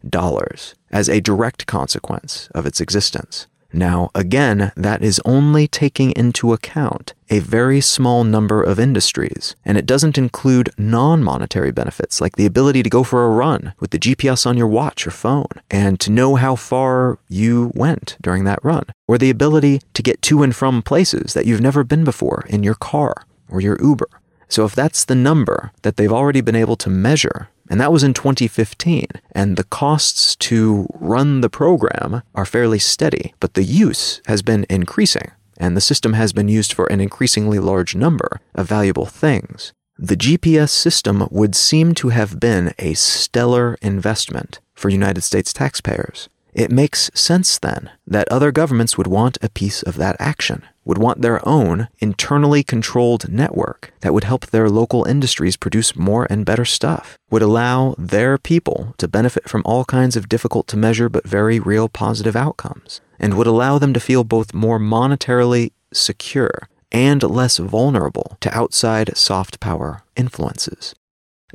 as 0.91 1.09
a 1.09 1.19
direct 1.19 1.65
consequence 1.65 2.47
of 2.55 2.65
its 2.65 2.79
existence. 2.79 3.47
Now, 3.73 4.11
again, 4.13 4.71
that 4.75 5.01
is 5.01 5.19
only 5.25 5.67
taking 5.67 6.11
into 6.11 6.53
account 6.53 7.15
a 7.31 7.39
very 7.39 7.81
small 7.81 8.23
number 8.23 8.61
of 8.61 8.79
industries, 8.79 9.55
and 9.65 9.79
it 9.79 9.87
doesn't 9.87 10.17
include 10.17 10.69
non 10.77 11.23
monetary 11.23 11.71
benefits 11.71 12.21
like 12.21 12.35
the 12.35 12.45
ability 12.45 12.83
to 12.83 12.89
go 12.89 13.03
for 13.03 13.25
a 13.25 13.29
run 13.29 13.73
with 13.79 13.89
the 13.89 13.97
GPS 13.97 14.45
on 14.45 14.57
your 14.57 14.67
watch 14.67 15.07
or 15.07 15.11
phone 15.11 15.47
and 15.71 15.99
to 15.99 16.11
know 16.11 16.35
how 16.35 16.55
far 16.55 17.17
you 17.27 17.71
went 17.73 18.15
during 18.21 18.43
that 18.43 18.63
run, 18.63 18.85
or 19.07 19.17
the 19.17 19.31
ability 19.31 19.81
to 19.95 20.03
get 20.03 20.21
to 20.21 20.43
and 20.43 20.55
from 20.55 20.83
places 20.83 21.33
that 21.33 21.47
you've 21.47 21.59
never 21.59 21.83
been 21.83 22.03
before 22.03 22.45
in 22.49 22.61
your 22.61 22.75
car 22.75 23.25
or 23.49 23.59
your 23.59 23.81
Uber. 23.81 24.09
So 24.49 24.65
if 24.65 24.75
that's 24.75 25.03
the 25.03 25.15
number 25.15 25.71
that 25.81 25.97
they've 25.97 26.13
already 26.13 26.41
been 26.41 26.55
able 26.55 26.75
to 26.75 26.89
measure, 26.91 27.49
and 27.73 27.81
that 27.81 27.91
was 27.91 28.03
in 28.03 28.13
2015, 28.13 29.07
and 29.31 29.57
the 29.57 29.63
costs 29.63 30.35
to 30.35 30.85
run 30.93 31.41
the 31.41 31.49
program 31.49 32.21
are 32.35 32.45
fairly 32.45 32.77
steady, 32.77 33.33
but 33.39 33.55
the 33.55 33.63
use 33.63 34.21
has 34.27 34.43
been 34.43 34.67
increasing, 34.69 35.31
and 35.57 35.75
the 35.75 35.81
system 35.81 36.13
has 36.13 36.33
been 36.33 36.47
used 36.47 36.71
for 36.71 36.85
an 36.85 37.01
increasingly 37.01 37.57
large 37.57 37.95
number 37.95 38.39
of 38.53 38.67
valuable 38.69 39.07
things. 39.07 39.73
The 39.97 40.15
GPS 40.15 40.69
system 40.69 41.27
would 41.31 41.55
seem 41.55 41.95
to 41.95 42.09
have 42.09 42.39
been 42.39 42.75
a 42.77 42.93
stellar 42.93 43.75
investment 43.81 44.59
for 44.75 44.89
United 44.89 45.21
States 45.21 45.51
taxpayers. 45.51 46.29
It 46.53 46.71
makes 46.71 47.09
sense 47.15 47.57
then 47.57 47.89
that 48.05 48.27
other 48.29 48.51
governments 48.51 48.97
would 48.97 49.07
want 49.07 49.37
a 49.41 49.49
piece 49.49 49.81
of 49.81 49.95
that 49.97 50.15
action, 50.19 50.63
would 50.85 50.99
want 50.99 51.21
their 51.21 51.45
own 51.47 51.87
internally 51.99 52.63
controlled 52.63 53.31
network 53.31 53.91
that 54.01 54.13
would 54.13 54.23
help 54.23 54.45
their 54.47 54.69
local 54.69 55.03
industries 55.05 55.57
produce 55.57 55.95
more 55.95 56.27
and 56.29 56.45
better 56.45 56.65
stuff, 56.65 57.17
would 57.31 57.41
allow 57.41 57.95
their 57.97 58.37
people 58.37 58.93
to 58.97 59.07
benefit 59.07 59.49
from 59.49 59.63
all 59.65 59.83
kinds 59.85 60.15
of 60.15 60.29
difficult 60.29 60.67
to 60.67 60.77
measure 60.77 61.09
but 61.09 61.27
very 61.27 61.59
real 61.59 61.89
positive 61.89 62.35
outcomes, 62.35 63.01
and 63.19 63.33
would 63.33 63.47
allow 63.47 63.79
them 63.79 63.93
to 63.93 63.99
feel 63.99 64.23
both 64.23 64.53
more 64.53 64.79
monetarily 64.79 65.71
secure 65.91 66.67
and 66.91 67.23
less 67.23 67.57
vulnerable 67.57 68.37
to 68.39 68.55
outside 68.55 69.17
soft 69.17 69.59
power 69.59 70.03
influences. 70.15 70.93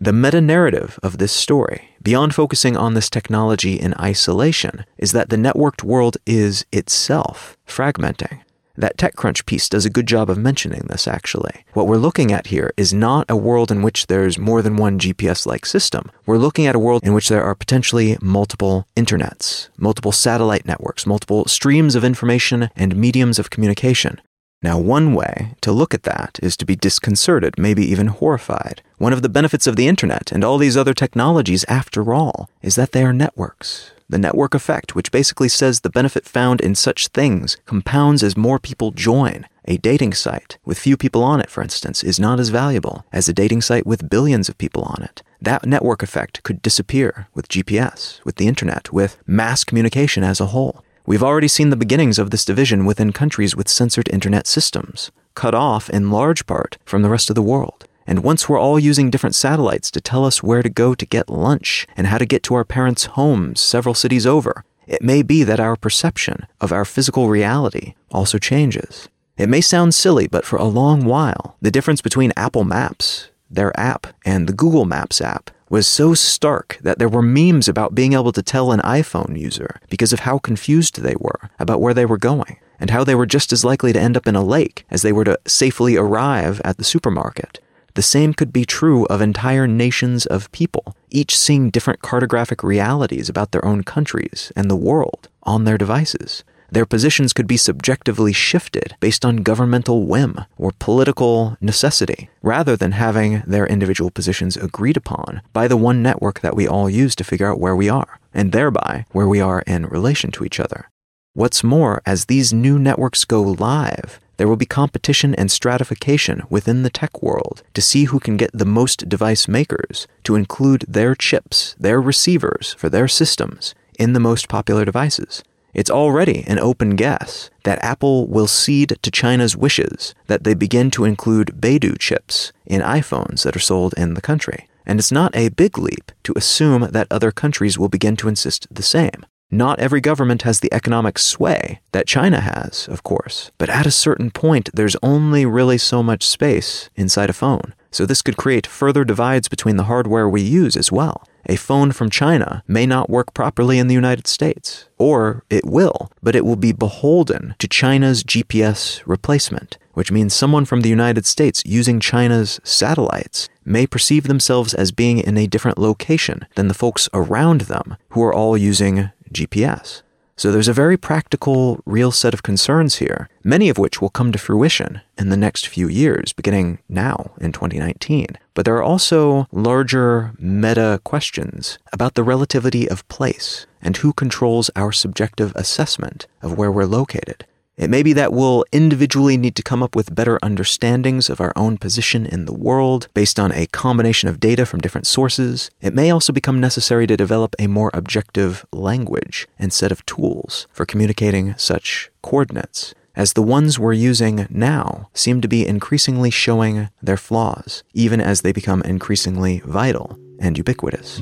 The 0.00 0.12
meta 0.12 0.40
narrative 0.40 0.96
of 1.02 1.18
this 1.18 1.32
story, 1.32 1.96
beyond 2.00 2.32
focusing 2.32 2.76
on 2.76 2.94
this 2.94 3.10
technology 3.10 3.74
in 3.74 3.94
isolation, 3.94 4.84
is 4.96 5.10
that 5.10 5.28
the 5.28 5.36
networked 5.36 5.82
world 5.82 6.16
is 6.24 6.64
itself 6.70 7.56
fragmenting. 7.66 8.42
That 8.76 8.96
TechCrunch 8.96 9.44
piece 9.44 9.68
does 9.68 9.84
a 9.84 9.90
good 9.90 10.06
job 10.06 10.30
of 10.30 10.38
mentioning 10.38 10.82
this, 10.82 11.08
actually. 11.08 11.64
What 11.72 11.88
we're 11.88 11.96
looking 11.96 12.30
at 12.30 12.46
here 12.46 12.72
is 12.76 12.94
not 12.94 13.26
a 13.28 13.36
world 13.36 13.72
in 13.72 13.82
which 13.82 14.06
there's 14.06 14.38
more 14.38 14.62
than 14.62 14.76
one 14.76 15.00
GPS 15.00 15.46
like 15.46 15.66
system. 15.66 16.12
We're 16.26 16.38
looking 16.38 16.68
at 16.68 16.76
a 16.76 16.78
world 16.78 17.02
in 17.02 17.12
which 17.12 17.28
there 17.28 17.42
are 17.42 17.56
potentially 17.56 18.16
multiple 18.22 18.86
internets, 18.96 19.68
multiple 19.76 20.12
satellite 20.12 20.64
networks, 20.64 21.08
multiple 21.08 21.44
streams 21.46 21.96
of 21.96 22.04
information 22.04 22.70
and 22.76 22.94
mediums 22.94 23.40
of 23.40 23.50
communication. 23.50 24.20
Now, 24.60 24.76
one 24.76 25.14
way 25.14 25.54
to 25.60 25.70
look 25.70 25.94
at 25.94 26.02
that 26.02 26.40
is 26.42 26.56
to 26.56 26.66
be 26.66 26.74
disconcerted, 26.74 27.58
maybe 27.58 27.84
even 27.84 28.08
horrified. 28.08 28.82
One 28.96 29.12
of 29.12 29.22
the 29.22 29.28
benefits 29.28 29.68
of 29.68 29.76
the 29.76 29.86
internet 29.86 30.32
and 30.32 30.42
all 30.42 30.58
these 30.58 30.76
other 30.76 30.94
technologies, 30.94 31.64
after 31.68 32.12
all, 32.12 32.50
is 32.60 32.74
that 32.74 32.90
they 32.90 33.04
are 33.04 33.12
networks. 33.12 33.92
The 34.08 34.18
network 34.18 34.54
effect, 34.54 34.96
which 34.96 35.12
basically 35.12 35.48
says 35.48 35.80
the 35.80 35.90
benefit 35.90 36.24
found 36.24 36.60
in 36.60 36.74
such 36.74 37.08
things 37.08 37.56
compounds 37.66 38.24
as 38.24 38.36
more 38.36 38.58
people 38.58 38.90
join. 38.90 39.46
A 39.66 39.76
dating 39.76 40.14
site 40.14 40.58
with 40.64 40.78
few 40.78 40.96
people 40.96 41.22
on 41.22 41.40
it, 41.40 41.50
for 41.50 41.62
instance, 41.62 42.02
is 42.02 42.18
not 42.18 42.40
as 42.40 42.48
valuable 42.48 43.04
as 43.12 43.28
a 43.28 43.34
dating 43.34 43.60
site 43.60 43.86
with 43.86 44.10
billions 44.10 44.48
of 44.48 44.58
people 44.58 44.82
on 44.82 45.02
it. 45.02 45.22
That 45.40 45.66
network 45.66 46.02
effect 46.02 46.42
could 46.42 46.62
disappear 46.62 47.28
with 47.34 47.48
GPS, 47.48 48.24
with 48.24 48.36
the 48.36 48.48
internet, 48.48 48.92
with 48.92 49.18
mass 49.26 49.62
communication 49.62 50.24
as 50.24 50.40
a 50.40 50.46
whole. 50.46 50.82
We've 51.08 51.22
already 51.22 51.48
seen 51.48 51.70
the 51.70 51.76
beginnings 51.76 52.18
of 52.18 52.30
this 52.30 52.44
division 52.44 52.84
within 52.84 53.14
countries 53.14 53.56
with 53.56 53.70
censored 53.70 54.10
internet 54.12 54.46
systems, 54.46 55.10
cut 55.34 55.54
off 55.54 55.88
in 55.88 56.10
large 56.10 56.44
part 56.44 56.76
from 56.84 57.00
the 57.00 57.08
rest 57.08 57.30
of 57.30 57.34
the 57.34 57.40
world. 57.40 57.86
And 58.06 58.22
once 58.22 58.46
we're 58.46 58.60
all 58.60 58.78
using 58.78 59.08
different 59.08 59.34
satellites 59.34 59.90
to 59.92 60.02
tell 60.02 60.26
us 60.26 60.42
where 60.42 60.62
to 60.62 60.68
go 60.68 60.94
to 60.94 61.06
get 61.06 61.30
lunch 61.30 61.86
and 61.96 62.08
how 62.08 62.18
to 62.18 62.26
get 62.26 62.42
to 62.42 62.54
our 62.56 62.64
parents' 62.66 63.06
homes 63.06 63.58
several 63.58 63.94
cities 63.94 64.26
over, 64.26 64.66
it 64.86 65.00
may 65.00 65.22
be 65.22 65.44
that 65.44 65.58
our 65.58 65.76
perception 65.76 66.46
of 66.60 66.72
our 66.72 66.84
physical 66.84 67.30
reality 67.30 67.94
also 68.10 68.36
changes. 68.36 69.08
It 69.38 69.48
may 69.48 69.62
sound 69.62 69.94
silly, 69.94 70.26
but 70.26 70.44
for 70.44 70.56
a 70.58 70.64
long 70.64 71.06
while, 71.06 71.56
the 71.62 71.70
difference 71.70 72.02
between 72.02 72.34
Apple 72.36 72.64
Maps, 72.64 73.30
their 73.50 73.72
app, 73.80 74.08
and 74.26 74.46
the 74.46 74.52
Google 74.52 74.84
Maps 74.84 75.22
app 75.22 75.50
was 75.70 75.86
so 75.86 76.14
stark 76.14 76.78
that 76.82 76.98
there 76.98 77.08
were 77.08 77.22
memes 77.22 77.68
about 77.68 77.94
being 77.94 78.12
able 78.12 78.32
to 78.32 78.42
tell 78.42 78.72
an 78.72 78.80
iPhone 78.80 79.38
user 79.38 79.80
because 79.88 80.12
of 80.12 80.20
how 80.20 80.38
confused 80.38 81.00
they 81.00 81.16
were 81.18 81.50
about 81.58 81.80
where 81.80 81.94
they 81.94 82.06
were 82.06 82.18
going 82.18 82.58
and 82.80 82.90
how 82.90 83.04
they 83.04 83.14
were 83.14 83.26
just 83.26 83.52
as 83.52 83.64
likely 83.64 83.92
to 83.92 84.00
end 84.00 84.16
up 84.16 84.26
in 84.26 84.36
a 84.36 84.44
lake 84.44 84.86
as 84.90 85.02
they 85.02 85.12
were 85.12 85.24
to 85.24 85.38
safely 85.46 85.96
arrive 85.96 86.60
at 86.64 86.78
the 86.78 86.84
supermarket. 86.84 87.60
The 87.94 88.02
same 88.02 88.32
could 88.32 88.52
be 88.52 88.64
true 88.64 89.06
of 89.06 89.20
entire 89.20 89.66
nations 89.66 90.24
of 90.26 90.52
people, 90.52 90.94
each 91.10 91.36
seeing 91.36 91.70
different 91.70 92.00
cartographic 92.00 92.62
realities 92.62 93.28
about 93.28 93.50
their 93.50 93.64
own 93.64 93.82
countries 93.82 94.52
and 94.54 94.70
the 94.70 94.76
world 94.76 95.28
on 95.42 95.64
their 95.64 95.76
devices. 95.76 96.44
Their 96.70 96.86
positions 96.86 97.32
could 97.32 97.46
be 97.46 97.56
subjectively 97.56 98.32
shifted 98.32 98.94
based 99.00 99.24
on 99.24 99.38
governmental 99.38 100.06
whim 100.06 100.44
or 100.56 100.72
political 100.78 101.56
necessity, 101.60 102.28
rather 102.42 102.76
than 102.76 102.92
having 102.92 103.42
their 103.46 103.66
individual 103.66 104.10
positions 104.10 104.56
agreed 104.56 104.96
upon 104.96 105.40
by 105.52 105.66
the 105.66 105.78
one 105.78 106.02
network 106.02 106.40
that 106.40 106.56
we 106.56 106.68
all 106.68 106.90
use 106.90 107.14
to 107.16 107.24
figure 107.24 107.50
out 107.50 107.60
where 107.60 107.76
we 107.76 107.88
are, 107.88 108.20
and 108.34 108.52
thereby 108.52 109.06
where 109.12 109.28
we 109.28 109.40
are 109.40 109.62
in 109.66 109.86
relation 109.86 110.30
to 110.32 110.44
each 110.44 110.60
other. 110.60 110.90
What's 111.34 111.64
more, 111.64 112.02
as 112.04 112.24
these 112.26 112.52
new 112.52 112.78
networks 112.78 113.24
go 113.24 113.42
live, 113.42 114.20
There 114.38 114.48
will 114.48 114.56
be 114.56 114.66
competition 114.66 115.34
and 115.34 115.50
stratification 115.50 116.42
within 116.48 116.84
the 116.84 116.90
tech 116.90 117.22
world 117.22 117.64
to 117.74 117.82
see 117.82 118.04
who 118.04 118.20
can 118.20 118.36
get 118.36 118.50
the 118.54 118.64
most 118.64 119.08
device 119.08 119.48
makers 119.48 120.06
to 120.22 120.36
include 120.36 120.84
their 120.88 121.16
chips, 121.16 121.74
their 121.78 122.00
receivers 122.00 122.74
for 122.78 122.88
their 122.88 123.08
systems 123.08 123.74
in 123.98 124.12
the 124.12 124.20
most 124.20 124.48
popular 124.48 124.84
devices. 124.84 125.42
It's 125.78 125.92
already 125.92 126.42
an 126.48 126.58
open 126.58 126.96
guess 126.96 127.50
that 127.62 127.78
Apple 127.84 128.26
will 128.26 128.48
cede 128.48 128.98
to 129.00 129.10
China's 129.12 129.56
wishes 129.56 130.12
that 130.26 130.42
they 130.42 130.54
begin 130.54 130.90
to 130.90 131.04
include 131.04 131.60
Beidou 131.60 131.96
chips 132.00 132.52
in 132.66 132.80
iPhones 132.80 133.44
that 133.44 133.54
are 133.54 133.60
sold 133.60 133.94
in 133.96 134.14
the 134.14 134.20
country. 134.20 134.66
And 134.84 134.98
it's 134.98 135.12
not 135.12 135.36
a 135.36 135.50
big 135.50 135.78
leap 135.78 136.10
to 136.24 136.32
assume 136.34 136.88
that 136.90 137.06
other 137.12 137.30
countries 137.30 137.78
will 137.78 137.88
begin 137.88 138.16
to 138.16 138.26
insist 138.26 138.66
the 138.72 138.82
same. 138.82 139.24
Not 139.52 139.78
every 139.78 140.00
government 140.00 140.42
has 140.42 140.58
the 140.58 140.74
economic 140.74 141.16
sway 141.16 141.78
that 141.92 142.08
China 142.08 142.40
has, 142.40 142.88
of 142.88 143.04
course, 143.04 143.52
but 143.56 143.70
at 143.70 143.86
a 143.86 143.92
certain 143.92 144.32
point, 144.32 144.70
there's 144.74 144.96
only 145.00 145.46
really 145.46 145.78
so 145.78 146.02
much 146.02 146.26
space 146.26 146.90
inside 146.96 147.30
a 147.30 147.32
phone. 147.32 147.72
So 147.92 148.04
this 148.04 148.20
could 148.20 148.36
create 148.36 148.66
further 148.66 149.04
divides 149.04 149.46
between 149.46 149.76
the 149.76 149.84
hardware 149.84 150.28
we 150.28 150.42
use 150.42 150.76
as 150.76 150.90
well 150.90 151.22
a 151.48 151.56
phone 151.56 151.92
from 151.92 152.10
China 152.10 152.62
may 152.68 152.86
not 152.86 153.10
work 153.10 153.34
properly 153.34 153.78
in 153.78 153.88
the 153.88 153.94
United 153.94 154.26
States. 154.26 154.88
Or 154.98 155.44
it 155.48 155.64
will, 155.64 156.10
but 156.22 156.36
it 156.36 156.44
will 156.44 156.56
be 156.56 156.72
beholden 156.72 157.54
to 157.58 157.68
China's 157.68 158.22
GPS 158.22 159.02
replacement, 159.06 159.78
which 159.94 160.12
means 160.12 160.34
someone 160.34 160.64
from 160.64 160.82
the 160.82 160.88
United 160.88 161.26
States 161.26 161.62
using 161.64 162.00
China's 162.00 162.60
satellites 162.64 163.48
may 163.64 163.86
perceive 163.86 164.24
themselves 164.24 164.74
as 164.74 164.92
being 164.92 165.18
in 165.18 165.36
a 165.36 165.46
different 165.46 165.78
location 165.78 166.46
than 166.54 166.68
the 166.68 166.74
folks 166.74 167.08
around 167.12 167.62
them 167.62 167.96
who 168.10 168.22
are 168.22 168.32
all 168.32 168.56
using 168.56 169.10
GPS. 169.32 170.02
So 170.38 170.52
there's 170.52 170.68
a 170.68 170.72
very 170.72 170.96
practical, 170.96 171.80
real 171.84 172.12
set 172.12 172.32
of 172.32 172.44
concerns 172.44 172.96
here, 172.96 173.28
many 173.42 173.68
of 173.68 173.76
which 173.76 174.00
will 174.00 174.08
come 174.08 174.30
to 174.30 174.38
fruition 174.38 175.00
in 175.18 175.30
the 175.30 175.36
next 175.36 175.66
few 175.66 175.88
years, 175.88 176.32
beginning 176.32 176.78
now 176.88 177.32
in 177.40 177.50
2019. 177.50 178.38
But 178.54 178.64
there 178.64 178.76
are 178.76 178.82
also 178.82 179.48
larger 179.50 180.34
meta 180.38 181.00
questions 181.02 181.80
about 181.92 182.14
the 182.14 182.22
relativity 182.22 182.88
of 182.88 183.06
place 183.08 183.66
and 183.82 183.96
who 183.96 184.12
controls 184.12 184.70
our 184.76 184.92
subjective 184.92 185.52
assessment 185.56 186.28
of 186.40 186.56
where 186.56 186.70
we're 186.70 186.84
located. 186.84 187.44
It 187.78 187.90
may 187.90 188.02
be 188.02 188.12
that 188.14 188.32
we'll 188.32 188.64
individually 188.72 189.36
need 189.36 189.54
to 189.54 189.62
come 189.62 189.84
up 189.84 189.94
with 189.94 190.12
better 190.12 190.40
understandings 190.42 191.30
of 191.30 191.40
our 191.40 191.52
own 191.54 191.78
position 191.78 192.26
in 192.26 192.44
the 192.44 192.52
world 192.52 193.06
based 193.14 193.38
on 193.38 193.52
a 193.52 193.66
combination 193.66 194.28
of 194.28 194.40
data 194.40 194.66
from 194.66 194.80
different 194.80 195.06
sources. 195.06 195.70
It 195.80 195.94
may 195.94 196.10
also 196.10 196.32
become 196.32 196.58
necessary 196.58 197.06
to 197.06 197.16
develop 197.16 197.54
a 197.56 197.68
more 197.68 197.92
objective 197.94 198.66
language 198.72 199.46
and 199.60 199.72
set 199.72 199.92
of 199.92 200.04
tools 200.06 200.66
for 200.72 200.84
communicating 200.84 201.54
such 201.56 202.10
coordinates, 202.20 202.94
as 203.14 203.34
the 203.34 203.42
ones 203.42 203.78
we're 203.78 203.92
using 203.92 204.48
now 204.50 205.08
seem 205.14 205.40
to 205.40 205.46
be 205.46 205.64
increasingly 205.64 206.30
showing 206.30 206.88
their 207.00 207.16
flaws, 207.16 207.84
even 207.94 208.20
as 208.20 208.40
they 208.40 208.50
become 208.50 208.82
increasingly 208.82 209.60
vital 209.64 210.18
and 210.40 210.58
ubiquitous. 210.58 211.20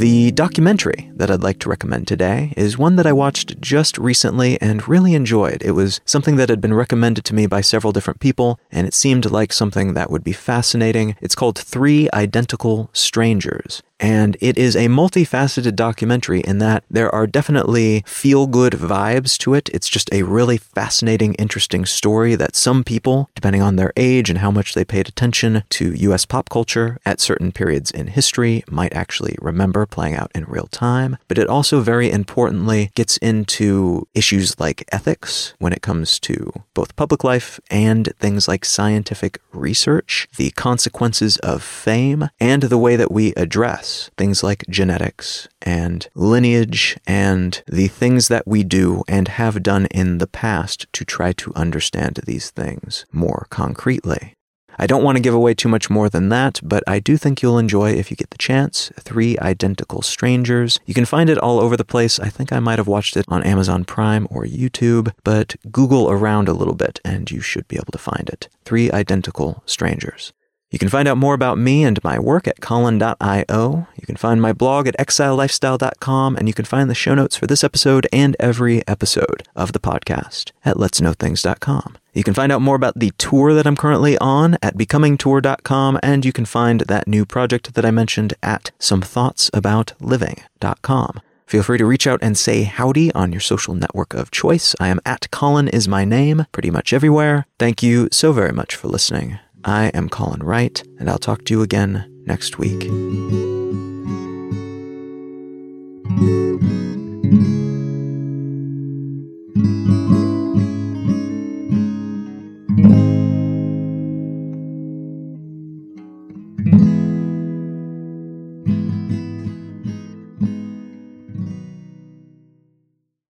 The 0.00 0.30
documentary 0.30 1.10
that 1.16 1.30
I'd 1.30 1.42
like 1.42 1.58
to 1.58 1.68
recommend 1.68 2.08
today 2.08 2.54
is 2.56 2.78
one 2.78 2.96
that 2.96 3.06
I 3.06 3.12
watched 3.12 3.60
just 3.60 3.98
recently 3.98 4.58
and 4.58 4.88
really 4.88 5.12
enjoyed. 5.12 5.60
It 5.62 5.72
was 5.72 6.00
something 6.06 6.36
that 6.36 6.48
had 6.48 6.58
been 6.58 6.72
recommended 6.72 7.22
to 7.26 7.34
me 7.34 7.46
by 7.46 7.60
several 7.60 7.92
different 7.92 8.18
people, 8.18 8.58
and 8.72 8.86
it 8.86 8.94
seemed 8.94 9.30
like 9.30 9.52
something 9.52 9.92
that 9.92 10.10
would 10.10 10.24
be 10.24 10.32
fascinating. 10.32 11.16
It's 11.20 11.34
called 11.34 11.58
Three 11.58 12.08
Identical 12.14 12.88
Strangers. 12.94 13.82
And 14.00 14.38
it 14.40 14.56
is 14.56 14.74
a 14.74 14.86
multifaceted 14.86 15.76
documentary 15.76 16.40
in 16.40 16.58
that 16.58 16.84
there 16.90 17.14
are 17.14 17.26
definitely 17.26 18.02
feel 18.06 18.46
good 18.46 18.72
vibes 18.72 19.36
to 19.38 19.52
it. 19.52 19.68
It's 19.74 19.90
just 19.90 20.12
a 20.12 20.22
really 20.22 20.56
fascinating, 20.56 21.34
interesting 21.34 21.84
story 21.84 22.34
that 22.34 22.56
some 22.56 22.82
people, 22.82 23.28
depending 23.34 23.60
on 23.60 23.76
their 23.76 23.92
age 23.96 24.30
and 24.30 24.38
how 24.38 24.50
much 24.50 24.72
they 24.72 24.86
paid 24.86 25.06
attention 25.06 25.64
to 25.70 25.92
US 25.94 26.24
pop 26.24 26.48
culture 26.48 26.98
at 27.04 27.20
certain 27.20 27.52
periods 27.52 27.90
in 27.90 28.06
history, 28.06 28.64
might 28.70 28.94
actually 28.94 29.36
remember 29.40 29.84
playing 29.84 30.14
out 30.14 30.32
in 30.34 30.44
real 30.44 30.68
time. 30.68 31.18
But 31.28 31.38
it 31.38 31.48
also 31.48 31.80
very 31.80 32.10
importantly 32.10 32.90
gets 32.94 33.18
into 33.18 34.08
issues 34.14 34.58
like 34.58 34.88
ethics 34.92 35.52
when 35.58 35.74
it 35.74 35.82
comes 35.82 36.18
to 36.20 36.52
both 36.72 36.96
public 36.96 37.22
life 37.22 37.60
and 37.70 38.10
things 38.18 38.48
like 38.48 38.64
scientific 38.64 39.40
research, 39.52 40.26
the 40.38 40.50
consequences 40.52 41.36
of 41.38 41.62
fame, 41.62 42.30
and 42.40 42.62
the 42.62 42.78
way 42.78 42.96
that 42.96 43.12
we 43.12 43.34
address 43.34 43.89
things 44.16 44.42
like 44.42 44.64
genetics 44.68 45.48
and 45.62 46.08
lineage 46.14 46.96
and 47.06 47.62
the 47.66 47.88
things 47.88 48.28
that 48.28 48.46
we 48.46 48.64
do 48.64 49.02
and 49.08 49.28
have 49.28 49.62
done 49.62 49.86
in 49.86 50.18
the 50.18 50.26
past 50.26 50.86
to 50.92 51.04
try 51.04 51.32
to 51.32 51.52
understand 51.54 52.20
these 52.24 52.50
things 52.50 53.04
more 53.12 53.46
concretely. 53.50 54.34
I 54.78 54.86
don't 54.86 55.04
want 55.04 55.16
to 55.16 55.22
give 55.22 55.34
away 55.34 55.52
too 55.52 55.68
much 55.68 55.90
more 55.90 56.08
than 56.08 56.30
that, 56.30 56.58
but 56.62 56.82
I 56.86 57.00
do 57.00 57.18
think 57.18 57.42
you'll 57.42 57.58
enjoy 57.58 57.90
if 57.90 58.10
you 58.10 58.16
get 58.16 58.30
the 58.30 58.38
chance. 58.38 58.90
Three 58.98 59.38
Identical 59.38 60.00
Strangers. 60.00 60.80
You 60.86 60.94
can 60.94 61.04
find 61.04 61.28
it 61.28 61.36
all 61.36 61.60
over 61.60 61.76
the 61.76 61.84
place. 61.84 62.18
I 62.18 62.30
think 62.30 62.50
I 62.50 62.60
might 62.60 62.78
have 62.78 62.88
watched 62.88 63.14
it 63.14 63.26
on 63.28 63.42
Amazon 63.42 63.84
Prime 63.84 64.26
or 64.30 64.44
YouTube, 64.44 65.12
but 65.22 65.54
Google 65.70 66.10
around 66.10 66.48
a 66.48 66.54
little 66.54 66.74
bit 66.74 66.98
and 67.04 67.30
you 67.30 67.42
should 67.42 67.68
be 67.68 67.76
able 67.76 67.92
to 67.92 67.98
find 67.98 68.30
it. 68.30 68.48
Three 68.64 68.90
Identical 68.90 69.62
Strangers. 69.66 70.32
You 70.70 70.78
can 70.78 70.88
find 70.88 71.06
out 71.08 71.18
more 71.18 71.34
about 71.34 71.58
me 71.58 71.82
and 71.82 71.98
my 72.04 72.20
work 72.20 72.46
at 72.46 72.60
colin.io. 72.60 73.88
You 73.96 74.06
can 74.06 74.14
find 74.14 74.40
my 74.40 74.52
blog 74.52 74.86
at 74.86 74.96
exilelifestyle.com, 74.98 76.36
and 76.36 76.46
you 76.46 76.54
can 76.54 76.64
find 76.64 76.88
the 76.88 76.94
show 76.94 77.16
notes 77.16 77.34
for 77.34 77.48
this 77.48 77.64
episode 77.64 78.06
and 78.12 78.36
every 78.38 78.86
episode 78.86 79.42
of 79.56 79.72
the 79.72 79.80
podcast 79.80 80.52
at 80.64 80.76
letsknowthings.com. 80.76 81.98
You 82.12 82.22
can 82.22 82.34
find 82.34 82.52
out 82.52 82.62
more 82.62 82.76
about 82.76 82.96
the 82.98 83.10
tour 83.18 83.52
that 83.52 83.66
I'm 83.66 83.76
currently 83.76 84.16
on 84.18 84.58
at 84.62 84.76
becomingtour.com, 84.76 85.98
and 86.04 86.24
you 86.24 86.32
can 86.32 86.44
find 86.44 86.82
that 86.82 87.08
new 87.08 87.26
project 87.26 87.74
that 87.74 87.84
I 87.84 87.90
mentioned 87.90 88.34
at 88.40 88.70
somethoughtsaboutliving.com. 88.78 91.20
Feel 91.46 91.62
free 91.64 91.78
to 91.78 91.84
reach 91.84 92.06
out 92.06 92.20
and 92.22 92.38
say 92.38 92.62
howdy 92.62 93.12
on 93.12 93.32
your 93.32 93.40
social 93.40 93.74
network 93.74 94.14
of 94.14 94.30
choice. 94.30 94.76
I 94.78 94.86
am 94.86 95.00
at 95.04 95.28
Colin 95.32 95.66
is 95.66 95.88
my 95.88 96.04
name 96.04 96.46
pretty 96.52 96.70
much 96.70 96.92
everywhere. 96.92 97.44
Thank 97.58 97.82
you 97.82 98.08
so 98.12 98.30
very 98.30 98.52
much 98.52 98.76
for 98.76 98.86
listening. 98.86 99.40
I 99.64 99.88
am 99.88 100.08
Colin 100.08 100.42
Wright, 100.42 100.82
and 100.98 101.10
I'll 101.10 101.18
talk 101.18 101.44
to 101.44 101.54
you 101.54 101.62
again 101.62 102.06
next 102.26 102.58
week. 102.58 102.88